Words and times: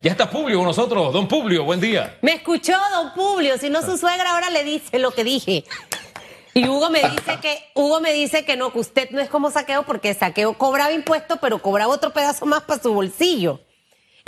Ya 0.00 0.12
está 0.12 0.30
Publio 0.30 0.58
con 0.58 0.66
nosotros. 0.68 1.12
Don 1.12 1.26
Publio, 1.26 1.64
buen 1.64 1.80
día. 1.80 2.16
Me 2.22 2.34
escuchó 2.34 2.72
don 2.92 3.14
Publio, 3.14 3.58
si 3.58 3.68
no 3.68 3.82
su 3.82 3.98
suegra 3.98 4.30
ahora 4.30 4.48
le 4.48 4.62
dice 4.62 5.00
lo 5.00 5.10
que 5.10 5.24
dije. 5.24 5.64
Y 6.54 6.68
Hugo 6.68 6.88
me 6.88 7.00
dice 7.00 7.40
que 7.42 7.58
Hugo 7.74 8.00
me 8.00 8.12
dice 8.12 8.44
que 8.44 8.56
no, 8.56 8.72
que 8.72 8.78
usted 8.78 9.10
no 9.10 9.20
es 9.20 9.28
como 9.28 9.50
saqueo 9.50 9.82
porque 9.82 10.14
saqueo 10.14 10.56
cobraba 10.56 10.92
impuestos, 10.92 11.40
pero 11.42 11.60
cobraba 11.60 11.92
otro 11.92 12.12
pedazo 12.12 12.46
más 12.46 12.62
para 12.62 12.80
su 12.80 12.94
bolsillo. 12.94 13.58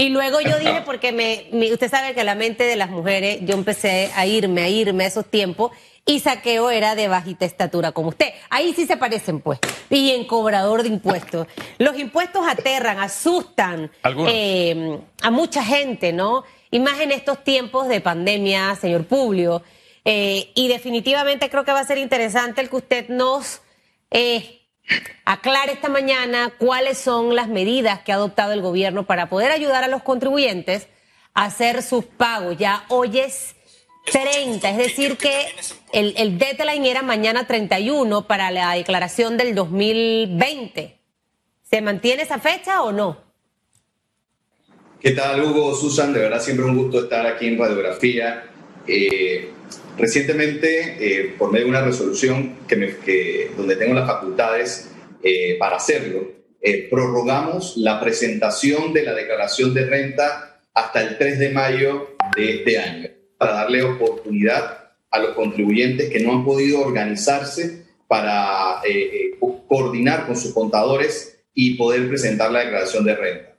Y 0.00 0.08
luego 0.08 0.40
yo 0.40 0.58
dije, 0.58 0.80
porque 0.86 1.12
me, 1.12 1.46
me- 1.52 1.70
usted 1.72 1.90
sabe 1.90 2.14
que 2.14 2.24
la 2.24 2.34
mente 2.34 2.64
de 2.64 2.74
las 2.76 2.88
mujeres, 2.88 3.40
yo 3.42 3.52
empecé 3.54 4.10
a 4.16 4.24
irme, 4.24 4.62
a 4.62 4.68
irme 4.68 5.04
a 5.04 5.08
esos 5.08 5.26
tiempos, 5.26 5.72
y 6.06 6.20
saqueo 6.20 6.70
era 6.70 6.94
de 6.94 7.06
bajita 7.08 7.44
estatura 7.44 7.92
como 7.92 8.08
usted. 8.08 8.32
Ahí 8.48 8.72
sí 8.72 8.86
se 8.86 8.96
parecen, 8.96 9.40
pues. 9.40 9.58
Y 9.90 10.12
en 10.12 10.26
cobrador 10.26 10.82
de 10.82 10.88
impuestos. 10.88 11.46
Los 11.76 11.98
impuestos 11.98 12.48
aterran, 12.48 12.98
asustan 12.98 13.90
eh, 14.26 14.98
a 15.22 15.30
mucha 15.30 15.62
gente, 15.62 16.14
¿no? 16.14 16.44
Y 16.70 16.80
más 16.80 16.98
en 17.00 17.10
estos 17.12 17.44
tiempos 17.44 17.86
de 17.88 18.00
pandemia, 18.00 18.74
señor 18.80 19.04
Publio. 19.04 19.62
Eh, 20.06 20.50
y 20.54 20.68
definitivamente 20.68 21.50
creo 21.50 21.64
que 21.66 21.72
va 21.72 21.80
a 21.80 21.84
ser 21.84 21.98
interesante 21.98 22.62
el 22.62 22.70
que 22.70 22.76
usted 22.76 23.08
nos 23.10 23.60
eh, 24.10 24.59
aclare 25.24 25.72
esta 25.72 25.88
mañana 25.88 26.52
cuáles 26.58 26.98
son 26.98 27.34
las 27.34 27.48
medidas 27.48 28.00
que 28.00 28.12
ha 28.12 28.16
adoptado 28.16 28.52
el 28.52 28.62
gobierno 28.62 29.06
para 29.06 29.28
poder 29.28 29.52
ayudar 29.52 29.84
a 29.84 29.88
los 29.88 30.02
contribuyentes 30.02 30.88
a 31.34 31.44
hacer 31.44 31.82
sus 31.82 32.04
pagos. 32.04 32.56
Ya 32.58 32.84
hoy 32.88 33.20
es 33.20 33.54
30, 34.10 34.70
es 34.70 34.76
decir 34.76 35.16
que 35.16 35.46
el, 35.92 36.14
el 36.16 36.38
deadline 36.38 36.86
era 36.86 37.02
mañana 37.02 37.46
31 37.46 38.26
para 38.26 38.50
la 38.50 38.74
declaración 38.74 39.36
del 39.36 39.54
2020. 39.54 40.98
¿Se 41.70 41.80
mantiene 41.82 42.22
esa 42.22 42.38
fecha 42.38 42.82
o 42.82 42.90
no? 42.90 43.30
¿Qué 45.00 45.12
tal, 45.12 45.42
Hugo, 45.42 45.74
Susan? 45.74 46.12
De 46.12 46.20
verdad, 46.20 46.42
siempre 46.42 46.66
un 46.66 46.76
gusto 46.76 47.04
estar 47.04 47.26
aquí 47.26 47.46
en 47.46 47.58
Radiografía. 47.58 48.44
Eh, 48.86 49.50
recientemente, 50.00 51.34
por 51.38 51.52
medio 51.52 51.66
de 51.66 51.70
una 51.70 51.82
resolución 51.82 52.56
que 52.66 53.50
donde 53.56 53.76
tengo 53.76 53.94
las 53.94 54.06
facultades 54.06 54.90
eh, 55.22 55.56
para 55.58 55.76
hacerlo, 55.76 56.32
eh, 56.60 56.88
prorrogamos 56.90 57.76
la 57.76 58.00
presentación 58.00 58.92
de 58.92 59.02
la 59.02 59.14
declaración 59.14 59.72
de 59.74 59.86
renta 59.86 60.60
hasta 60.74 61.02
el 61.02 61.18
3 61.18 61.38
de 61.38 61.50
mayo 61.50 62.16
de 62.36 62.56
este 62.56 62.78
año, 62.78 63.08
para 63.38 63.52
darle 63.52 63.82
oportunidad 63.82 64.90
a 65.10 65.18
los 65.18 65.34
contribuyentes 65.34 66.10
que 66.10 66.20
no 66.20 66.32
han 66.32 66.44
podido 66.44 66.80
organizarse 66.80 67.84
para 68.06 68.80
eh, 68.88 69.32
co- 69.40 69.64
coordinar 69.66 70.26
con 70.26 70.36
sus 70.36 70.52
contadores 70.54 71.38
y 71.54 71.74
poder 71.74 72.08
presentar 72.08 72.50
la 72.50 72.60
declaración 72.60 73.04
de 73.04 73.14
renta 73.16 73.50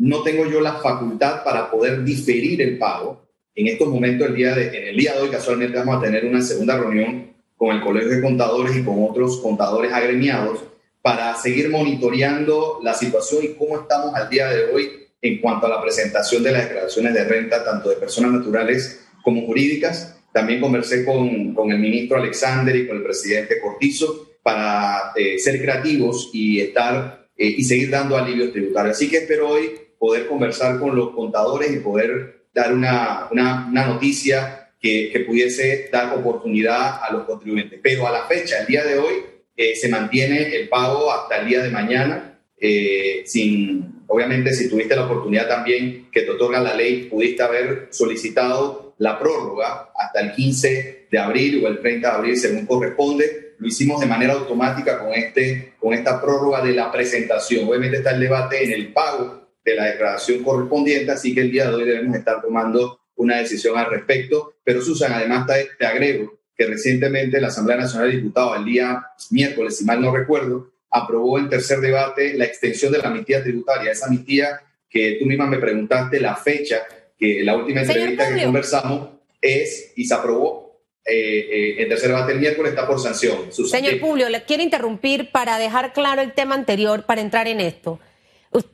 no 0.00 0.22
tengo 0.22 0.46
yo 0.46 0.60
la 0.60 0.74
facultad 0.74 1.42
para 1.42 1.68
poder 1.72 2.04
diferir 2.04 2.62
el 2.62 2.78
pago. 2.78 3.27
En 3.58 3.66
estos 3.66 3.88
momentos, 3.88 4.28
el 4.28 4.36
día 4.36 4.54
de, 4.54 4.68
en 4.68 4.86
el 4.86 4.96
día 4.96 5.14
de 5.14 5.22
hoy, 5.22 5.30
casualmente 5.30 5.76
vamos 5.76 5.96
a 5.96 6.00
tener 6.00 6.24
una 6.24 6.40
segunda 6.40 6.78
reunión 6.78 7.34
con 7.56 7.74
el 7.74 7.82
Colegio 7.82 8.10
de 8.10 8.22
Contadores 8.22 8.76
y 8.76 8.84
con 8.84 9.02
otros 9.02 9.38
contadores 9.38 9.92
agremiados 9.92 10.60
para 11.02 11.34
seguir 11.34 11.68
monitoreando 11.68 12.78
la 12.84 12.94
situación 12.94 13.42
y 13.42 13.54
cómo 13.54 13.80
estamos 13.80 14.14
al 14.14 14.30
día 14.30 14.46
de 14.46 14.72
hoy 14.72 14.90
en 15.20 15.40
cuanto 15.40 15.66
a 15.66 15.70
la 15.70 15.82
presentación 15.82 16.44
de 16.44 16.52
las 16.52 16.68
declaraciones 16.68 17.12
de 17.12 17.24
renta, 17.24 17.64
tanto 17.64 17.88
de 17.88 17.96
personas 17.96 18.30
naturales 18.30 19.04
como 19.24 19.44
jurídicas. 19.44 20.16
También 20.32 20.60
conversé 20.60 21.04
con, 21.04 21.52
con 21.52 21.72
el 21.72 21.80
ministro 21.80 22.18
Alexander 22.18 22.76
y 22.76 22.86
con 22.86 22.98
el 22.98 23.02
presidente 23.02 23.58
Cortizo 23.60 24.34
para 24.40 25.10
eh, 25.16 25.36
ser 25.40 25.60
creativos 25.60 26.30
y 26.32 26.60
estar 26.60 27.26
eh, 27.36 27.54
y 27.58 27.64
seguir 27.64 27.90
dando 27.90 28.16
alivios 28.16 28.52
tributarios. 28.52 28.94
Así 28.94 29.10
que 29.10 29.16
espero 29.16 29.48
hoy 29.48 29.72
poder 29.98 30.28
conversar 30.28 30.78
con 30.78 30.94
los 30.94 31.10
contadores 31.10 31.72
y 31.72 31.80
poder 31.80 32.37
dar 32.58 32.72
una, 32.72 33.28
una, 33.30 33.66
una 33.68 33.86
noticia 33.86 34.70
que, 34.80 35.10
que 35.12 35.20
pudiese 35.20 35.88
dar 35.92 36.16
oportunidad 36.16 37.00
a 37.02 37.12
los 37.12 37.24
contribuyentes. 37.24 37.80
Pero 37.82 38.06
a 38.06 38.12
la 38.12 38.24
fecha, 38.26 38.60
el 38.60 38.66
día 38.66 38.84
de 38.84 38.98
hoy, 38.98 39.14
eh, 39.56 39.74
se 39.74 39.88
mantiene 39.88 40.54
el 40.54 40.68
pago 40.68 41.12
hasta 41.12 41.38
el 41.38 41.48
día 41.48 41.62
de 41.62 41.70
mañana, 41.70 42.40
eh, 42.60 43.22
sin, 43.26 44.04
obviamente 44.06 44.52
si 44.52 44.68
tuviste 44.68 44.94
la 44.94 45.04
oportunidad 45.04 45.48
también 45.48 46.08
que 46.12 46.22
te 46.22 46.30
otorga 46.30 46.60
la 46.60 46.74
ley, 46.74 47.04
pudiste 47.04 47.42
haber 47.42 47.88
solicitado 47.90 48.94
la 48.98 49.18
prórroga 49.18 49.90
hasta 49.96 50.20
el 50.20 50.32
15 50.32 51.06
de 51.10 51.18
abril 51.18 51.64
o 51.64 51.68
el 51.68 51.80
30 51.80 52.08
de 52.08 52.16
abril, 52.16 52.36
según 52.36 52.66
corresponde. 52.66 53.54
Lo 53.58 53.66
hicimos 53.66 54.00
de 54.00 54.06
manera 54.06 54.34
automática 54.34 54.98
con, 55.00 55.12
este, 55.12 55.74
con 55.80 55.92
esta 55.92 56.20
prórroga 56.20 56.62
de 56.62 56.72
la 56.72 56.92
presentación. 56.92 57.68
Obviamente 57.68 57.98
está 57.98 58.12
el 58.12 58.20
debate 58.20 58.64
en 58.64 58.72
el 58.72 58.92
pago 58.92 59.37
de 59.70 59.76
la 59.76 59.86
declaración 59.86 60.42
correspondiente, 60.42 61.12
así 61.12 61.34
que 61.34 61.42
el 61.42 61.50
día 61.50 61.68
de 61.68 61.74
hoy 61.74 61.84
debemos 61.84 62.16
estar 62.16 62.40
tomando 62.40 63.00
una 63.16 63.38
decisión 63.38 63.76
al 63.78 63.90
respecto. 63.90 64.54
Pero 64.64 64.82
Susan, 64.82 65.12
además 65.12 65.46
te, 65.46 65.68
te 65.78 65.86
agrego 65.86 66.38
que 66.56 66.66
recientemente 66.66 67.40
la 67.40 67.48
Asamblea 67.48 67.76
Nacional 67.76 68.10
de 68.10 68.16
Diputados, 68.16 68.56
el 68.58 68.64
día 68.64 69.06
miércoles, 69.30 69.76
si 69.76 69.84
mal 69.84 70.00
no 70.00 70.14
recuerdo, 70.14 70.72
aprobó 70.90 71.38
en 71.38 71.48
tercer 71.48 71.80
debate 71.80 72.34
la 72.34 72.44
extensión 72.44 72.92
de 72.92 72.98
la 72.98 73.08
amnistía 73.08 73.42
tributaria. 73.42 73.92
Esa 73.92 74.06
amnistía 74.06 74.60
que 74.88 75.18
tú 75.20 75.26
misma 75.26 75.46
me 75.46 75.58
preguntaste 75.58 76.20
la 76.20 76.34
fecha, 76.34 76.82
que 77.16 77.42
la 77.44 77.56
última 77.56 77.82
Señor 77.82 78.08
entrevista 78.08 78.34
que 78.34 78.44
conversamos 78.44 79.08
es 79.40 79.92
y 79.96 80.04
se 80.04 80.14
aprobó 80.14 80.82
eh, 81.04 81.48
eh, 81.50 81.82
en 81.82 81.88
tercer 81.88 82.08
debate 82.08 82.32
el 82.32 82.40
miércoles, 82.40 82.72
está 82.72 82.86
por 82.86 83.00
sanción. 83.00 83.52
Susan. 83.52 83.80
Señor. 83.80 84.00
Publio, 84.00 84.28
le 84.28 84.42
quiero 84.42 84.62
interrumpir 84.62 85.30
para 85.30 85.58
dejar 85.58 85.92
claro 85.92 86.22
el 86.22 86.34
tema 86.34 86.54
anterior, 86.54 87.04
para 87.06 87.20
entrar 87.20 87.48
en 87.48 87.60
esto. 87.60 88.00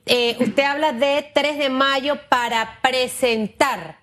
Eh, 0.05 0.37
usted 0.39 0.63
habla 0.63 0.93
de 0.93 1.29
3 1.33 1.57
de 1.57 1.69
mayo 1.69 2.17
para 2.29 2.79
presentar, 2.81 3.99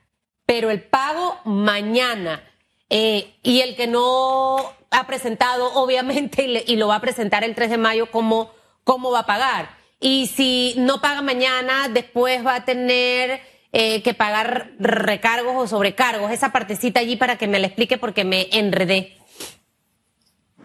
pero 0.46 0.70
el 0.70 0.82
pago 0.82 1.38
mañana. 1.44 2.42
Eh, 2.90 3.34
y 3.42 3.60
el 3.60 3.74
que 3.74 3.86
no 3.86 4.56
ha 4.90 5.06
presentado, 5.06 5.72
obviamente, 5.74 6.64
y 6.66 6.76
lo 6.76 6.88
va 6.88 6.96
a 6.96 7.00
presentar 7.00 7.42
el 7.42 7.54
3 7.54 7.70
de 7.70 7.78
mayo, 7.78 8.10
¿cómo, 8.10 8.52
¿cómo 8.84 9.10
va 9.10 9.20
a 9.20 9.26
pagar? 9.26 9.70
Y 9.98 10.26
si 10.26 10.74
no 10.76 11.00
paga 11.00 11.22
mañana, 11.22 11.88
después 11.88 12.44
va 12.44 12.56
a 12.56 12.64
tener 12.64 13.40
eh, 13.72 14.02
que 14.02 14.12
pagar 14.12 14.72
recargos 14.78 15.54
o 15.56 15.66
sobrecargos. 15.66 16.30
Esa 16.32 16.52
partecita 16.52 17.00
allí 17.00 17.16
para 17.16 17.38
que 17.38 17.46
me 17.48 17.58
la 17.58 17.68
explique 17.68 17.96
porque 17.96 18.24
me 18.24 18.48
enredé. 18.52 19.16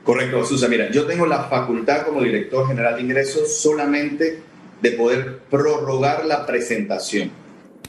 Correcto, 0.04 0.44
Susa. 0.44 0.68
Mira, 0.68 0.90
yo 0.92 1.06
tengo 1.06 1.26
la 1.26 1.44
facultad 1.44 2.06
como 2.06 2.22
director 2.22 2.68
general 2.68 2.96
de 2.96 3.02
ingresos 3.04 3.62
solamente 3.62 4.42
de 4.82 4.92
poder 4.92 5.40
prorrogar 5.50 6.26
la 6.26 6.46
presentación. 6.46 7.32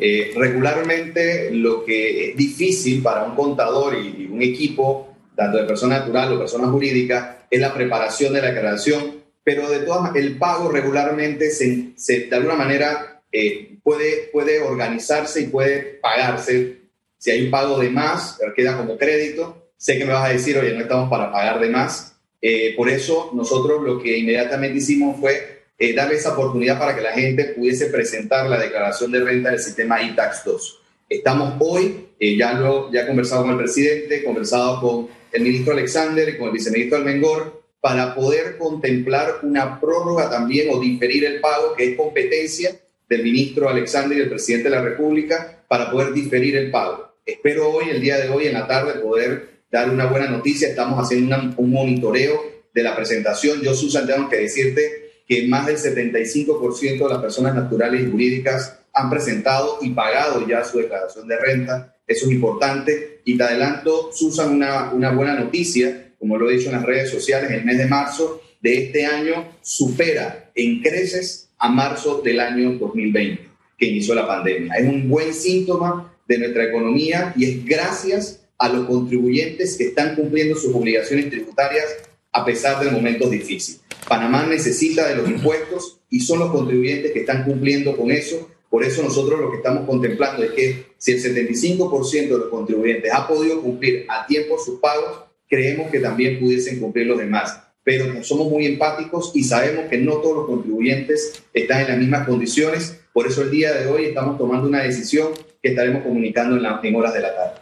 Eh, 0.01 0.33
regularmente 0.37 1.51
lo 1.51 1.85
que 1.85 2.31
es 2.31 2.37
difícil 2.37 3.03
para 3.03 3.25
un 3.25 3.35
contador 3.35 3.95
y, 3.97 4.27
un 4.31 4.43
equipo, 4.43 5.17
tanto 5.35 5.59
de 5.59 5.65
persona 5.65 5.99
natural 5.99 6.33
o 6.33 6.39
persona 6.39 6.69
jurídica, 6.69 7.47
es 7.51 7.61
la 7.61 7.75
preparación 7.75 8.33
de 8.33 8.41
la 8.43 8.49
declaración, 8.53 9.19
pero 9.43 9.69
de 9.71 9.81
todas 9.81 10.15
el 10.15 10.37
pago 10.39 10.71
regularmente 10.71 11.51
se, 11.51 11.93
se- 11.97 12.27
de 12.27 12.37
alguna 12.37 12.55
manera 12.55 13.23
eh, 13.33 13.79
puede, 13.83 14.29
puede 14.33 14.61
organizarse 14.61 15.41
y 15.43 15.47
puede 15.47 15.79
pagarse. 16.01 16.79
Si 17.17 17.31
hay 17.31 17.45
un 17.45 17.51
pago 17.51 17.79
de 17.79 17.91
más, 17.91 18.39
queda 18.55 18.77
como 18.77 18.97
crédito. 18.97 19.73
Sé 19.77 19.99
que 19.99 20.05
me 20.05 20.13
vas 20.13 20.29
a 20.29 20.33
decir, 20.33 20.57
oye, 20.59 20.73
no 20.75 20.81
estamos 20.81 21.09
para 21.11 21.33
pagar 21.33 21.61
de 21.61 21.71
más. 21.71 22.17
Eh, 22.41 22.75
por 22.77 22.89
eso 22.89 23.31
nosotros 23.35 23.83
lo 23.83 24.01
que 24.01 24.19
inmediatamente 24.19 24.79
hicimos 24.79 25.19
fue 25.19 25.58
eh, 25.79 25.95
darle 25.95 26.17
esa 26.17 26.33
oportunidad 26.33 26.79
para 26.79 26.95
que 26.95 27.03
la 27.03 27.13
gente 27.13 27.45
pudiese 27.57 27.87
presentar 27.87 28.49
la 28.49 28.59
declaración 28.59 29.13
de 29.13 29.21
renta 29.21 29.51
del 29.51 29.61
sistema 29.61 30.03
ITAX 30.03 30.45
2. 30.45 30.81
Estamos 31.09 31.55
hoy, 31.61 32.09
eh, 32.19 32.37
ya, 32.37 32.53
lo, 32.55 32.93
ya 32.93 33.03
he 33.03 33.07
conversado 33.07 33.43
con 33.43 33.53
el 33.53 33.59
presidente, 33.59 34.25
conversado 34.25 34.81
con 34.81 35.09
el 35.33 35.43
ministro 35.43 35.73
Alexander 35.73 36.29
y 36.29 36.37
con 36.37 36.49
el 36.49 36.53
viceministro 36.53 36.99
Almengor 36.99 37.63
para 37.81 38.15
poder 38.15 38.59
contemplar 38.59 39.39
una 39.43 39.81
prórroga 39.81 40.29
también 40.29 40.69
o 40.73 40.81
diferir 40.81 41.25
el 41.25 41.41
pago, 41.41 41.75
que 41.77 41.93
es 41.93 41.97
competencia 41.97 42.75
del 43.09 43.23
ministro 43.23 43.69
Alexander 43.69 44.17
y 44.19 44.21
del 44.21 44.29
presidente 44.31 44.69
de 44.69 44.75
la 44.77 44.83
República, 44.83 45.63
para 45.69 45.91
poder 45.91 46.13
diferir 46.13 46.57
el 46.57 46.71
pago. 46.71 47.15
Espero 47.25 47.71
hoy, 47.71 47.91
el 47.91 48.01
día 48.01 48.19
de 48.19 48.29
hoy, 48.29 48.47
en 48.47 48.55
la 48.55 48.67
tarde, 48.67 49.01
poder 49.01 49.49
dar 49.71 49.89
una 49.91 50.07
buena 50.07 50.29
noticia. 50.29 50.69
Estamos 50.69 50.99
haciendo 51.03 51.37
una- 51.37 51.55
un 51.57 51.71
monitoreo 51.71 52.43
de 52.75 52.83
la 52.83 52.97
presentación. 52.97 53.61
Yo, 53.63 53.75
Susan, 53.75 54.07
tengo 54.07 54.29
que 54.29 54.37
decirte 54.39 55.08
que 55.29 55.47
más 55.47 55.67
del 55.67 55.77
75% 55.77 56.99
de 56.99 57.09
las 57.09 57.19
personas 57.19 57.55
naturales 57.55 58.01
y 58.01 58.11
jurídicas 58.11 58.81
han 58.95 59.11
presentado 59.11 59.79
y 59.83 59.91
pagado 59.91 60.49
ya 60.49 60.65
su 60.65 60.79
declaración 60.79 61.29
de 61.29 61.39
renta. 61.39 61.97
Eso 62.07 62.27
es 62.27 62.33
importante. 62.33 63.21
Y 63.25 63.37
te 63.37 63.45
adelanto, 63.45 64.11
Susan, 64.13 64.55
una, 64.55 64.91
una 64.91 65.13
buena 65.13 65.39
noticia, 65.39 66.15
como 66.19 66.39
lo 66.39 66.49
he 66.49 66.57
dicho 66.57 66.71
en 66.71 66.77
las 66.77 66.85
redes 66.85 67.11
sociales, 67.11 67.51
el 67.51 67.65
mes 67.65 67.77
de 67.77 67.87
marzo 67.87 68.41
de 68.63 68.87
este 68.87 69.05
año 69.05 69.53
supera 69.61 70.51
en 70.55 70.81
creces 70.81 71.51
a 71.59 71.69
marzo 71.69 72.23
del 72.25 72.41
año 72.41 72.73
2020, 72.79 73.49
que 73.77 73.87
inició 73.87 74.15
la 74.15 74.27
pandemia. 74.27 74.73
Es 74.75 74.89
un 74.89 75.09
buen 75.09 75.35
síntoma 75.35 76.15
de 76.27 76.39
nuestra 76.39 76.65
economía 76.65 77.35
y 77.37 77.45
es 77.45 77.65
gracias 77.65 78.41
a 78.57 78.69
los 78.69 78.87
contribuyentes 78.87 79.77
que 79.77 79.89
están 79.89 80.17
cumpliendo 80.17 80.57
sus 80.57 80.75
obligaciones 80.75 81.31
tributarias 81.31 81.85
a 82.33 82.45
pesar 82.45 82.83
de 82.83 82.91
momentos 82.91 83.31
difíciles. 83.31 83.81
Panamá 84.09 84.47
necesita 84.47 85.09
de 85.09 85.17
los 85.17 85.29
impuestos 85.29 86.01
y 86.11 86.21
son 86.21 86.39
los 86.39 86.51
contribuyentes 86.51 87.13
que 87.13 87.21
están 87.21 87.45
cumpliendo 87.45 87.97
con 87.97 88.11
eso 88.11 88.49
Por 88.71 88.85
eso 88.85 89.03
nosotros 89.03 89.41
lo 89.41 89.51
que 89.51 89.59
estamos 89.59 89.87
contemplando 89.87 90.43
es 90.43 90.51
que 90.51 90.87
si 90.99 91.13
el 91.13 91.23
75% 91.23 92.11
de 92.11 92.29
los 92.29 92.49
contribuyentes 92.49 93.13
ha 93.13 93.27
podido 93.27 93.63
cumplir 93.63 94.05
a 94.09 94.27
tiempo 94.27 94.59
sus 94.59 94.79
pagos, 94.79 95.25
creemos 95.49 95.91
que 95.91 96.01
también 96.01 96.39
pudiesen 96.39 96.79
cumplir 96.79 97.07
los 97.07 97.19
demás. 97.19 97.63
Pero 97.83 98.23
somos 98.23 98.51
muy 98.51 98.67
empáticos 98.67 99.33
y 99.35 99.45
sabemos 99.45 99.87
que 99.89 99.97
no 99.97 100.17
todos 100.19 100.37
los 100.37 100.47
contribuyentes 100.47 101.43
están 101.55 101.81
en 101.81 101.89
las 101.89 101.99
mismas 101.99 102.27
condiciones. 102.27 103.01
Por 103.15 103.27
eso 103.27 103.41
el 103.41 103.51
día 103.51 103.73
de 103.73 103.87
hoy 103.87 104.05
estamos 104.05 104.37
tomando 104.37 104.69
una 104.69 104.83
decisión 104.83 105.29
que 105.63 105.71
estaremos 105.71 106.03
comunicando 106.03 106.57
en, 106.57 106.63
las 106.63 106.85
horas 106.95 107.15
de 107.15 107.21
la 107.21 107.35
tarde. 107.35 107.61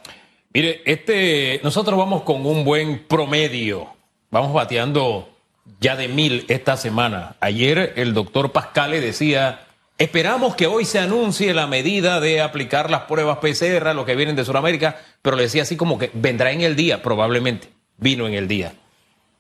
Mire, 0.53 0.81
este, 0.85 1.61
nosotros 1.63 1.97
vamos 1.97 2.25
con 2.25 2.45
un 2.45 2.65
buen 2.65 3.07
promedio. 3.07 3.96
Vamos 4.31 4.53
bateando 4.53 5.29
ya 5.81 5.97
de 5.97 6.09
mil 6.09 6.45
esta 6.49 6.77
semana. 6.77 7.37
Ayer 7.41 7.95
el 7.97 8.15
doctor 8.15 8.53
Pascale 8.53 9.01
decía 9.01 9.67
Esperamos 9.99 10.55
que 10.57 10.67
hoy 10.67 10.85
se 10.85 10.99
anuncie 10.99 11.55
la 11.55 11.67
medida 11.67 12.21
de 12.21 12.43
aplicar 12.43 12.91
las 12.91 13.03
pruebas 13.03 13.39
PCR, 13.39 13.95
lo 13.95 14.05
que 14.05 14.15
vienen 14.15 14.37
de 14.37 14.45
Sudamérica, 14.45 15.01
pero 15.23 15.37
le 15.37 15.45
decía 15.45 15.63
así 15.63 15.77
como 15.77 15.99
que 15.99 16.11
vendrá 16.13 16.53
en 16.53 16.61
el 16.61 16.77
día, 16.77 17.03
probablemente, 17.03 17.71
vino 17.97 18.27
en 18.27 18.35
el 18.35 18.47
día. 18.47 18.75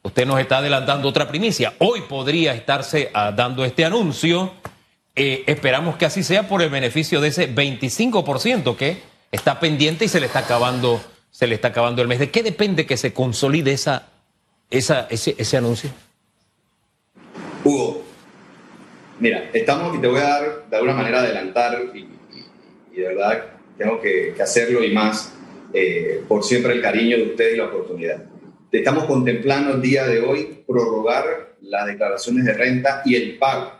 Usted 0.02 0.24
nos 0.24 0.40
está 0.40 0.58
adelantando 0.58 1.08
otra 1.08 1.28
primicia. 1.28 1.74
Hoy 1.76 2.02
podría 2.08 2.54
estarse 2.54 3.10
ah, 3.12 3.32
dando 3.32 3.66
este 3.66 3.84
anuncio. 3.84 4.54
Eh, 5.14 5.44
esperamos 5.46 5.96
que 5.96 6.06
así 6.06 6.22
sea 6.22 6.48
por 6.48 6.62
el 6.62 6.70
beneficio 6.70 7.20
de 7.20 7.28
ese 7.28 7.54
25% 7.54 8.76
que 8.76 9.02
está 9.32 9.60
pendiente 9.60 10.06
y 10.06 10.08
se 10.08 10.20
le 10.20 10.26
está 10.26 10.38
acabando, 10.38 11.02
se 11.30 11.46
le 11.46 11.56
está 11.56 11.68
acabando 11.68 12.00
el 12.00 12.08
mes. 12.08 12.18
¿De 12.18 12.30
qué 12.30 12.42
depende 12.42 12.86
que 12.86 12.96
se 12.96 13.12
consolide 13.12 13.72
esa, 13.72 14.06
esa, 14.70 15.06
ese, 15.10 15.34
ese 15.38 15.56
anuncio? 15.56 15.90
Hugo, 17.64 18.06
Mira, 19.18 19.48
estamos, 19.54 19.96
y 19.96 20.00
te 20.00 20.08
voy 20.08 20.20
a 20.20 20.24
dar 20.24 20.66
de 20.68 20.76
alguna 20.76 20.92
manera 20.92 21.20
adelantar, 21.20 21.86
y, 21.94 22.06
de 22.94 23.08
verdad 23.08 23.46
tengo 23.78 24.00
que, 24.00 24.34
hacerlo 24.40 24.84
y 24.84 24.92
más, 24.92 25.32
eh, 25.72 26.22
por 26.28 26.44
siempre 26.44 26.74
el 26.74 26.82
cariño 26.82 27.16
de 27.16 27.22
ustedes 27.24 27.54
y 27.54 27.56
la 27.56 27.66
oportunidad. 27.66 28.24
Estamos 28.70 29.04
contemplando 29.04 29.74
el 29.74 29.80
día 29.80 30.06
de 30.06 30.20
hoy 30.20 30.64
prorrogar 30.66 31.56
las 31.62 31.86
declaraciones 31.86 32.44
de 32.44 32.52
renta 32.52 33.02
y 33.04 33.14
el 33.14 33.38
pago 33.38 33.72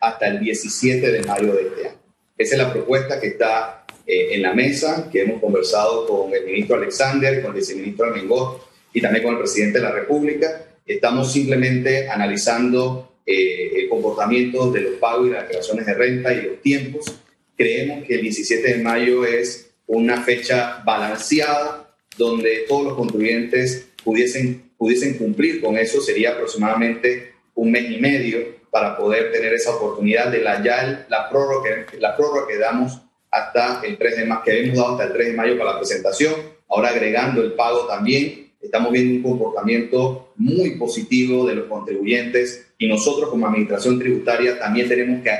hasta 0.00 0.28
el 0.28 0.40
17 0.40 1.10
de 1.10 1.22
mayo 1.22 1.54
de 1.54 1.62
este 1.62 1.88
año. 1.88 1.98
Esa 2.36 2.54
es 2.54 2.62
la 2.62 2.72
propuesta 2.72 3.20
que 3.20 3.28
está 3.28 3.84
eh, 4.06 4.34
en 4.34 4.42
la 4.42 4.54
mesa, 4.54 5.08
que 5.10 5.22
hemos 5.22 5.40
conversado 5.40 6.06
con 6.06 6.32
el 6.32 6.44
ministro 6.44 6.76
Alexander, 6.76 7.42
con 7.42 7.52
el 7.52 7.58
viceministro 7.58 8.06
Armengol 8.06 8.58
y 8.94 9.00
también 9.00 9.24
con 9.24 9.34
el 9.34 9.40
presidente 9.40 9.78
de 9.78 9.84
la 9.84 9.90
República. 9.90 10.64
Estamos 10.86 11.30
simplemente 11.32 12.08
analizando 12.08 13.18
eh, 13.26 13.82
el 13.82 13.88
comportamiento 13.88 14.70
de 14.70 14.80
los 14.82 14.94
pagos 14.94 15.26
y 15.26 15.30
las 15.30 15.42
declaraciones 15.42 15.84
de 15.84 15.94
renta 15.94 16.32
y 16.32 16.42
los 16.42 16.62
tiempos. 16.62 17.20
Creemos 17.56 18.06
que 18.06 18.14
el 18.14 18.22
17 18.22 18.76
de 18.76 18.82
mayo 18.82 19.26
es 19.26 19.72
una 19.86 20.22
fecha 20.22 20.82
balanceada 20.84 21.94
donde 22.16 22.64
todos 22.68 22.84
los 22.84 22.94
contribuyentes 22.94 23.88
pudiesen, 24.02 24.70
pudiesen 24.78 25.18
cumplir 25.18 25.60
con 25.60 25.76
eso. 25.76 26.00
Sería 26.00 26.30
aproximadamente 26.30 27.32
un 27.54 27.72
mes 27.72 27.90
y 27.90 28.00
medio 28.00 28.54
para 28.70 28.96
poder 28.96 29.32
tener 29.32 29.54
esa 29.54 29.74
oportunidad 29.74 30.30
de 30.30 30.38
la, 30.38 30.62
ya 30.62 31.06
la, 31.08 31.28
prórroga, 31.28 31.86
la 31.98 32.16
prórroga 32.16 32.46
que 32.46 32.58
damos 32.58 33.00
hasta 33.30 33.80
el 33.84 33.98
3 33.98 34.18
de 34.18 34.24
mayo, 34.26 34.42
que 34.44 34.60
hemos 34.60 34.76
dado 34.76 34.92
hasta 34.92 35.04
el 35.04 35.12
3 35.12 35.28
de 35.28 35.34
mayo 35.34 35.58
para 35.58 35.72
la 35.72 35.78
presentación, 35.78 36.34
ahora 36.68 36.90
agregando 36.90 37.42
el 37.42 37.54
pago 37.54 37.86
también 37.86 38.43
estamos 38.64 38.92
viendo 38.92 39.14
un 39.16 39.22
comportamiento 39.36 40.32
muy 40.36 40.76
positivo 40.76 41.46
de 41.46 41.54
los 41.54 41.66
contribuyentes 41.66 42.72
y 42.78 42.88
nosotros 42.88 43.30
como 43.30 43.46
administración 43.46 43.98
tributaria 43.98 44.58
también 44.58 44.88
tenemos 44.88 45.22
que 45.22 45.30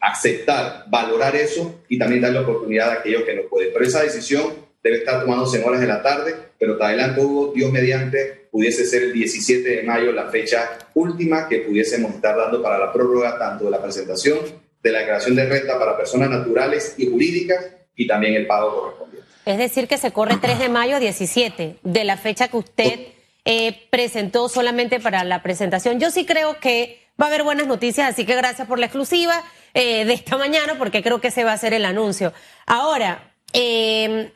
aceptar, 0.00 0.84
valorar 0.88 1.34
eso 1.34 1.82
y 1.88 1.98
también 1.98 2.20
dar 2.20 2.32
la 2.32 2.42
oportunidad 2.42 2.90
a 2.90 2.94
aquellos 2.94 3.22
que 3.24 3.34
no 3.34 3.42
pueden. 3.48 3.70
Pero 3.72 3.84
esa 3.84 4.02
decisión 4.02 4.52
debe 4.82 4.98
estar 4.98 5.20
tomándose 5.22 5.58
en 5.58 5.64
horas 5.64 5.80
de 5.80 5.86
la 5.88 6.02
tarde, 6.02 6.34
pero 6.58 6.76
te 6.76 6.84
adelanto, 6.84 7.22
Hugo, 7.22 7.52
Dios 7.54 7.72
mediante, 7.72 8.46
pudiese 8.50 8.86
ser 8.86 9.02
el 9.02 9.12
17 9.12 9.68
de 9.68 9.82
mayo 9.82 10.12
la 10.12 10.28
fecha 10.28 10.78
última 10.94 11.48
que 11.48 11.58
pudiésemos 11.58 12.14
estar 12.14 12.36
dando 12.36 12.62
para 12.62 12.78
la 12.78 12.92
prórroga 12.92 13.38
tanto 13.38 13.64
de 13.64 13.70
la 13.70 13.82
presentación 13.82 14.38
de 14.82 14.92
la 14.92 15.00
declaración 15.00 15.34
de 15.34 15.46
renta 15.46 15.78
para 15.78 15.96
personas 15.96 16.30
naturales 16.30 16.94
y 16.96 17.10
jurídicas 17.10 17.66
y 17.96 18.06
también 18.06 18.34
el 18.34 18.46
pago 18.46 18.82
correspondiente. 18.82 19.05
Es 19.46 19.58
decir, 19.58 19.86
que 19.86 19.96
se 19.96 20.12
corre 20.12 20.36
3 20.36 20.58
de 20.58 20.68
mayo 20.68 20.96
a 20.96 20.98
17, 21.00 21.78
de 21.80 22.04
la 22.04 22.16
fecha 22.16 22.48
que 22.48 22.56
usted 22.56 23.00
eh, 23.44 23.86
presentó 23.90 24.48
solamente 24.48 24.98
para 24.98 25.22
la 25.22 25.40
presentación. 25.42 26.00
Yo 26.00 26.10
sí 26.10 26.26
creo 26.26 26.58
que 26.58 27.06
va 27.20 27.26
a 27.26 27.28
haber 27.28 27.44
buenas 27.44 27.68
noticias, 27.68 28.10
así 28.10 28.26
que 28.26 28.34
gracias 28.34 28.66
por 28.66 28.80
la 28.80 28.86
exclusiva 28.86 29.40
eh, 29.72 30.04
de 30.04 30.14
esta 30.14 30.36
mañana, 30.36 30.74
porque 30.78 31.00
creo 31.00 31.20
que 31.20 31.30
se 31.30 31.44
va 31.44 31.52
a 31.52 31.54
hacer 31.54 31.74
el 31.74 31.84
anuncio. 31.84 32.32
Ahora, 32.66 33.34
em, 33.52 34.30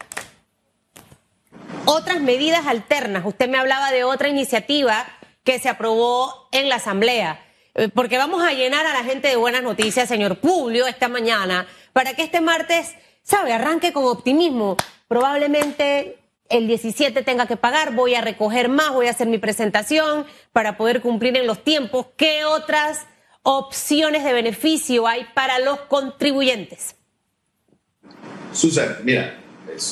otras 1.86 2.20
medidas 2.20 2.68
alternas. 2.68 3.24
Usted 3.26 3.48
me 3.48 3.58
hablaba 3.58 3.90
de 3.90 4.04
otra 4.04 4.28
iniciativa 4.28 5.06
que 5.42 5.58
se 5.58 5.68
aprobó 5.68 6.48
en 6.52 6.68
la 6.68 6.76
Asamblea. 6.76 7.44
Eh, 7.74 7.88
porque 7.88 8.16
vamos 8.16 8.44
a 8.44 8.52
llenar 8.52 8.86
a 8.86 8.92
la 8.92 9.02
gente 9.02 9.26
de 9.26 9.34
buenas 9.36 9.64
noticias, 9.64 10.08
señor 10.08 10.38
Publio, 10.38 10.86
esta 10.86 11.08
mañana, 11.08 11.66
para 11.92 12.14
que 12.14 12.22
este 12.22 12.40
martes, 12.40 12.94
sabe, 13.30 13.52
arranque 13.52 13.92
con 13.92 14.04
optimismo 14.04 14.76
probablemente 15.08 16.18
el 16.48 16.66
17 16.66 17.22
tenga 17.22 17.46
que 17.46 17.56
pagar, 17.56 17.94
voy 17.94 18.14
a 18.14 18.20
recoger 18.20 18.68
más, 18.68 18.92
voy 18.92 19.06
a 19.06 19.10
hacer 19.10 19.28
mi 19.28 19.38
presentación 19.38 20.26
para 20.52 20.76
poder 20.76 21.00
cumplir 21.00 21.36
en 21.36 21.46
los 21.46 21.62
tiempos. 21.62 22.06
¿Qué 22.16 22.44
otras 22.44 23.06
opciones 23.42 24.24
de 24.24 24.32
beneficio 24.32 25.06
hay 25.06 25.26
para 25.32 25.60
los 25.60 25.80
contribuyentes? 25.82 26.96
Susan, 28.52 28.96
mira, 29.04 29.38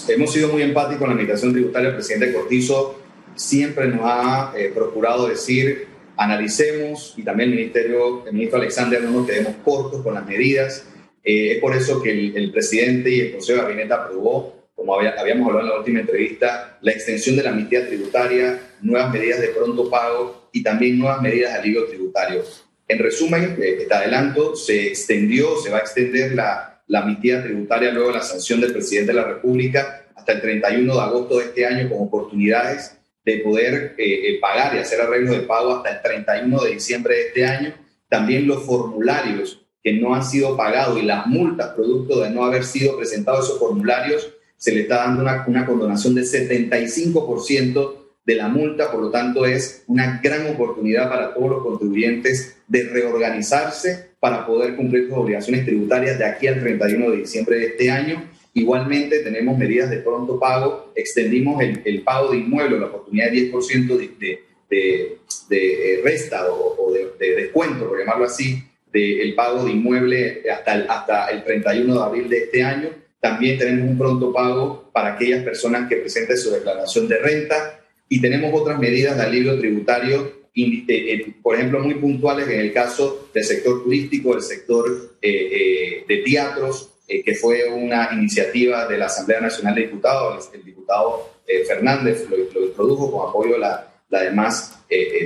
hemos 0.08 0.32
sido 0.32 0.48
muy 0.48 0.62
empáticos 0.62 0.98
con 0.98 1.08
la 1.08 1.12
administración 1.12 1.52
tributaria. 1.52 1.90
El 1.90 1.94
presidente 1.94 2.32
Cortizo 2.32 3.00
siempre 3.36 3.86
nos 3.86 4.00
ha 4.02 4.52
eh, 4.56 4.72
procurado 4.74 5.28
decir, 5.28 5.86
analicemos, 6.16 7.14
y 7.16 7.22
también 7.22 7.50
el, 7.50 7.56
ministerio, 7.56 8.26
el 8.26 8.32
ministro 8.32 8.58
Alexander 8.58 9.00
no 9.00 9.12
nos 9.12 9.26
quedemos 9.28 9.54
cortos 9.64 10.02
con 10.02 10.14
las 10.14 10.26
medidas. 10.26 10.84
Eh, 11.28 11.52
es 11.52 11.58
por 11.58 11.76
eso 11.76 12.02
que 12.02 12.10
el, 12.10 12.50
presidente 12.50 13.10
y 13.10 13.20
el 13.20 13.32
Consejo 13.32 13.58
de 13.58 13.64
Gabinete 13.64 13.92
aprobó 13.92 14.58
como 14.74 14.94
habíamos 14.94 15.48
hablado 15.48 15.60
en 15.60 15.68
la 15.68 15.78
última 15.78 16.00
entrevista, 16.00 16.78
la 16.80 16.92
extensión 16.92 17.36
de 17.36 17.42
la 17.42 17.50
amnistía 17.50 17.86
tributaria, 17.86 18.58
nuevas 18.80 19.12
medidas 19.12 19.40
de 19.40 19.48
pronto 19.48 19.90
pago 19.90 20.48
y 20.52 20.62
también 20.62 20.98
nuevas 20.98 21.20
medidas 21.20 21.52
de 21.52 21.58
alivio 21.58 21.84
tributario. 21.84 22.42
En 22.86 22.98
resumen, 22.98 23.58
eh, 23.60 23.76
este 23.80 23.92
adelanto, 23.92 24.56
se 24.56 24.86
extendió, 24.86 25.58
se 25.58 25.68
va 25.68 25.76
a 25.76 25.80
extender 25.80 26.34
la, 26.34 26.80
la 26.86 27.00
amnistía 27.00 27.42
tributaria 27.42 27.92
luego 27.92 28.08
de 28.08 28.14
la 28.14 28.22
sanción 28.22 28.62
del 28.62 28.72
presidente 28.72 29.12
de 29.12 29.20
la 29.20 29.26
República 29.26 30.06
hasta 30.14 30.32
el 30.32 30.40
31 30.40 30.94
de 30.94 31.00
agosto 31.00 31.38
de 31.38 31.44
este 31.44 31.66
año 31.66 31.90
con 31.90 32.06
oportunidades 32.06 32.96
de 33.26 33.38
poder 33.40 33.94
eh, 33.98 34.30
eh, 34.30 34.38
pagar 34.40 34.74
y 34.74 34.78
hacer 34.78 35.02
arreglos 35.02 35.36
de 35.36 35.42
pago 35.42 35.74
hasta 35.74 35.90
el 35.90 36.02
31 36.02 36.62
de 36.62 36.70
diciembre 36.70 37.14
de 37.14 37.26
este 37.26 37.44
año. 37.44 37.74
También 38.08 38.46
los 38.46 38.64
formularios 38.64 39.67
no 39.94 40.14
han 40.14 40.24
sido 40.24 40.56
pagados 40.56 40.98
y 40.98 41.02
las 41.02 41.26
multas 41.26 41.74
producto 41.74 42.20
de 42.20 42.30
no 42.30 42.44
haber 42.44 42.64
sido 42.64 42.96
presentados 42.96 43.46
esos 43.46 43.58
formularios 43.58 44.32
se 44.56 44.72
le 44.72 44.80
está 44.80 44.96
dando 44.96 45.22
una, 45.22 45.44
una 45.46 45.64
condonación 45.64 46.14
del 46.14 46.24
75% 46.24 47.94
de 48.24 48.34
la 48.34 48.48
multa, 48.48 48.90
por 48.90 49.00
lo 49.00 49.10
tanto 49.10 49.46
es 49.46 49.84
una 49.86 50.20
gran 50.22 50.46
oportunidad 50.48 51.08
para 51.08 51.32
todos 51.32 51.48
los 51.48 51.62
contribuyentes 51.62 52.56
de 52.66 52.82
reorganizarse 52.82 54.08
para 54.20 54.46
poder 54.46 54.76
cumplir 54.76 55.08
sus 55.08 55.16
obligaciones 55.16 55.64
tributarias 55.64 56.18
de 56.18 56.24
aquí 56.24 56.46
al 56.46 56.60
31 56.60 57.10
de 57.10 57.16
diciembre 57.18 57.56
de 57.56 57.66
este 57.68 57.90
año. 57.90 58.24
Igualmente 58.52 59.20
tenemos 59.20 59.56
medidas 59.56 59.88
de 59.88 59.98
pronto 59.98 60.38
pago, 60.38 60.92
extendimos 60.94 61.62
el, 61.62 61.80
el 61.84 62.02
pago 62.02 62.32
de 62.32 62.38
inmueble, 62.38 62.78
la 62.78 62.86
oportunidad 62.86 63.30
de 63.30 63.52
10% 63.52 63.96
de, 63.96 64.40
de, 64.68 65.18
de, 65.48 66.00
resta 66.02 66.46
o, 66.52 66.92
de, 66.92 67.34
descuento, 67.34 67.88
por 67.88 67.98
llamarlo 67.98 68.24
así, 68.24 68.62
del 68.98 69.34
pago 69.34 69.64
de 69.64 69.72
inmueble 69.72 70.42
hasta 70.50 70.74
el, 70.74 70.86
hasta 70.88 71.28
el 71.28 71.44
31 71.44 71.94
de 71.94 72.00
abril 72.00 72.28
de 72.28 72.38
este 72.38 72.62
año. 72.62 72.90
También 73.20 73.58
tenemos 73.58 73.90
un 73.90 73.98
pronto 73.98 74.32
pago 74.32 74.90
para 74.92 75.14
aquellas 75.14 75.42
personas 75.42 75.88
que 75.88 75.96
presenten 75.96 76.36
su 76.36 76.50
declaración 76.50 77.08
de 77.08 77.18
renta. 77.18 77.80
Y 78.08 78.20
tenemos 78.20 78.50
otras 78.58 78.78
medidas 78.78 79.16
de 79.16 79.22
alivio 79.22 79.58
tributario, 79.58 80.48
eh, 80.54 80.84
eh, 80.88 81.26
por 81.42 81.56
ejemplo, 81.56 81.80
muy 81.80 81.94
puntuales 81.94 82.48
en 82.48 82.60
el 82.60 82.72
caso 82.72 83.28
del 83.34 83.44
sector 83.44 83.82
turístico, 83.82 84.34
el 84.34 84.42
sector 84.42 85.16
eh, 85.20 86.04
de 86.08 86.16
teatros, 86.18 86.90
que 87.06 87.34
fue 87.34 87.64
una 87.72 88.10
iniciativa 88.12 88.86
de 88.86 88.98
la 88.98 89.06
Asamblea 89.06 89.40
Nacional 89.40 89.74
de 89.74 89.82
Diputados, 89.82 90.50
el, 90.52 90.62
diputado 90.62 91.30
Fernández 91.66 92.26
lo, 92.28 92.36
introdujo 92.36 93.10
con 93.10 93.30
apoyo 93.30 93.54
de 93.54 93.60
la, 93.60 93.87
la 94.08 94.22
demás 94.22 94.74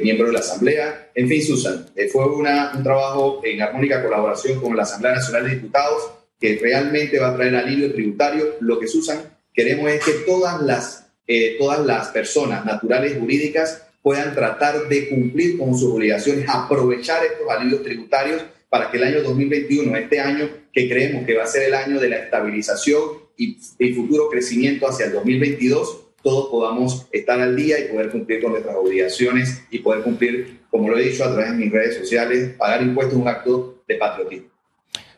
miembros 0.02 0.30
de 0.30 0.32
la 0.32 0.40
Asamblea. 0.40 1.10
En 1.14 1.28
fin, 1.28 1.42
Susan, 1.42 1.86
fue 2.10 2.26
una, 2.26 2.72
un 2.74 2.82
trabajo 2.82 3.40
en 3.44 3.62
armónica 3.62 4.02
colaboración 4.02 4.60
con 4.60 4.76
la 4.76 4.82
Asamblea 4.82 5.14
Nacional 5.14 5.44
de 5.44 5.54
Diputados 5.54 6.10
que 6.42 6.58
realmente 6.60 7.20
va 7.20 7.28
a 7.28 7.36
traer 7.36 7.54
alivio 7.54 7.92
tributario. 7.92 8.56
Lo 8.60 8.80
que 8.80 8.88
Susan 8.88 9.20
queremos 9.54 9.88
es 9.92 10.04
que 10.04 10.12
todas 10.26 10.60
las, 10.60 11.06
eh, 11.28 11.56
todas 11.56 11.86
las 11.86 12.08
personas 12.08 12.64
naturales 12.64 13.16
jurídicas 13.16 13.86
puedan 14.02 14.34
tratar 14.34 14.88
de 14.88 15.08
cumplir 15.08 15.56
con 15.56 15.78
sus 15.78 15.92
obligaciones, 15.92 16.46
aprovechar 16.48 17.24
estos 17.24 17.48
alivios 17.48 17.84
tributarios 17.84 18.42
para 18.68 18.90
que 18.90 18.96
el 18.96 19.04
año 19.04 19.22
2021, 19.22 19.96
este 19.96 20.18
año 20.18 20.50
que 20.72 20.88
creemos 20.88 21.24
que 21.24 21.36
va 21.36 21.44
a 21.44 21.46
ser 21.46 21.68
el 21.68 21.74
año 21.74 22.00
de 22.00 22.08
la 22.08 22.16
estabilización 22.16 23.00
y, 23.36 23.58
y 23.78 23.94
futuro 23.94 24.28
crecimiento 24.28 24.88
hacia 24.88 25.06
el 25.06 25.12
2022, 25.12 26.11
todos 26.22 26.48
podamos 26.48 27.06
estar 27.12 27.40
al 27.40 27.56
día 27.56 27.78
y 27.78 27.92
poder 27.92 28.10
cumplir 28.10 28.42
con 28.42 28.52
nuestras 28.52 28.76
obligaciones 28.76 29.64
y 29.70 29.80
poder 29.80 30.02
cumplir, 30.02 30.60
como 30.70 30.88
lo 30.88 30.98
he 30.98 31.02
dicho 31.02 31.24
a 31.24 31.32
través 31.32 31.52
de 31.52 31.56
mis 31.56 31.72
redes 31.72 31.98
sociales, 31.98 32.54
pagar 32.56 32.82
impuestos 32.82 33.14
es 33.14 33.20
un 33.20 33.28
acto 33.28 33.82
de 33.86 33.96
patriotismo. 33.96 34.48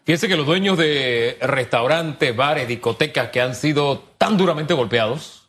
Fíjense 0.04 0.28
que 0.28 0.37
los 0.37 0.46
dueños 0.46 0.76
de 0.76 1.38
restaurantes, 1.40 2.37
bares, 2.37 2.68
discotecas 2.68 3.30
que 3.30 3.40
han 3.40 3.54
sido 3.54 4.02
tan 4.18 4.37
duramente 4.37 4.75
golpeados 4.75 5.49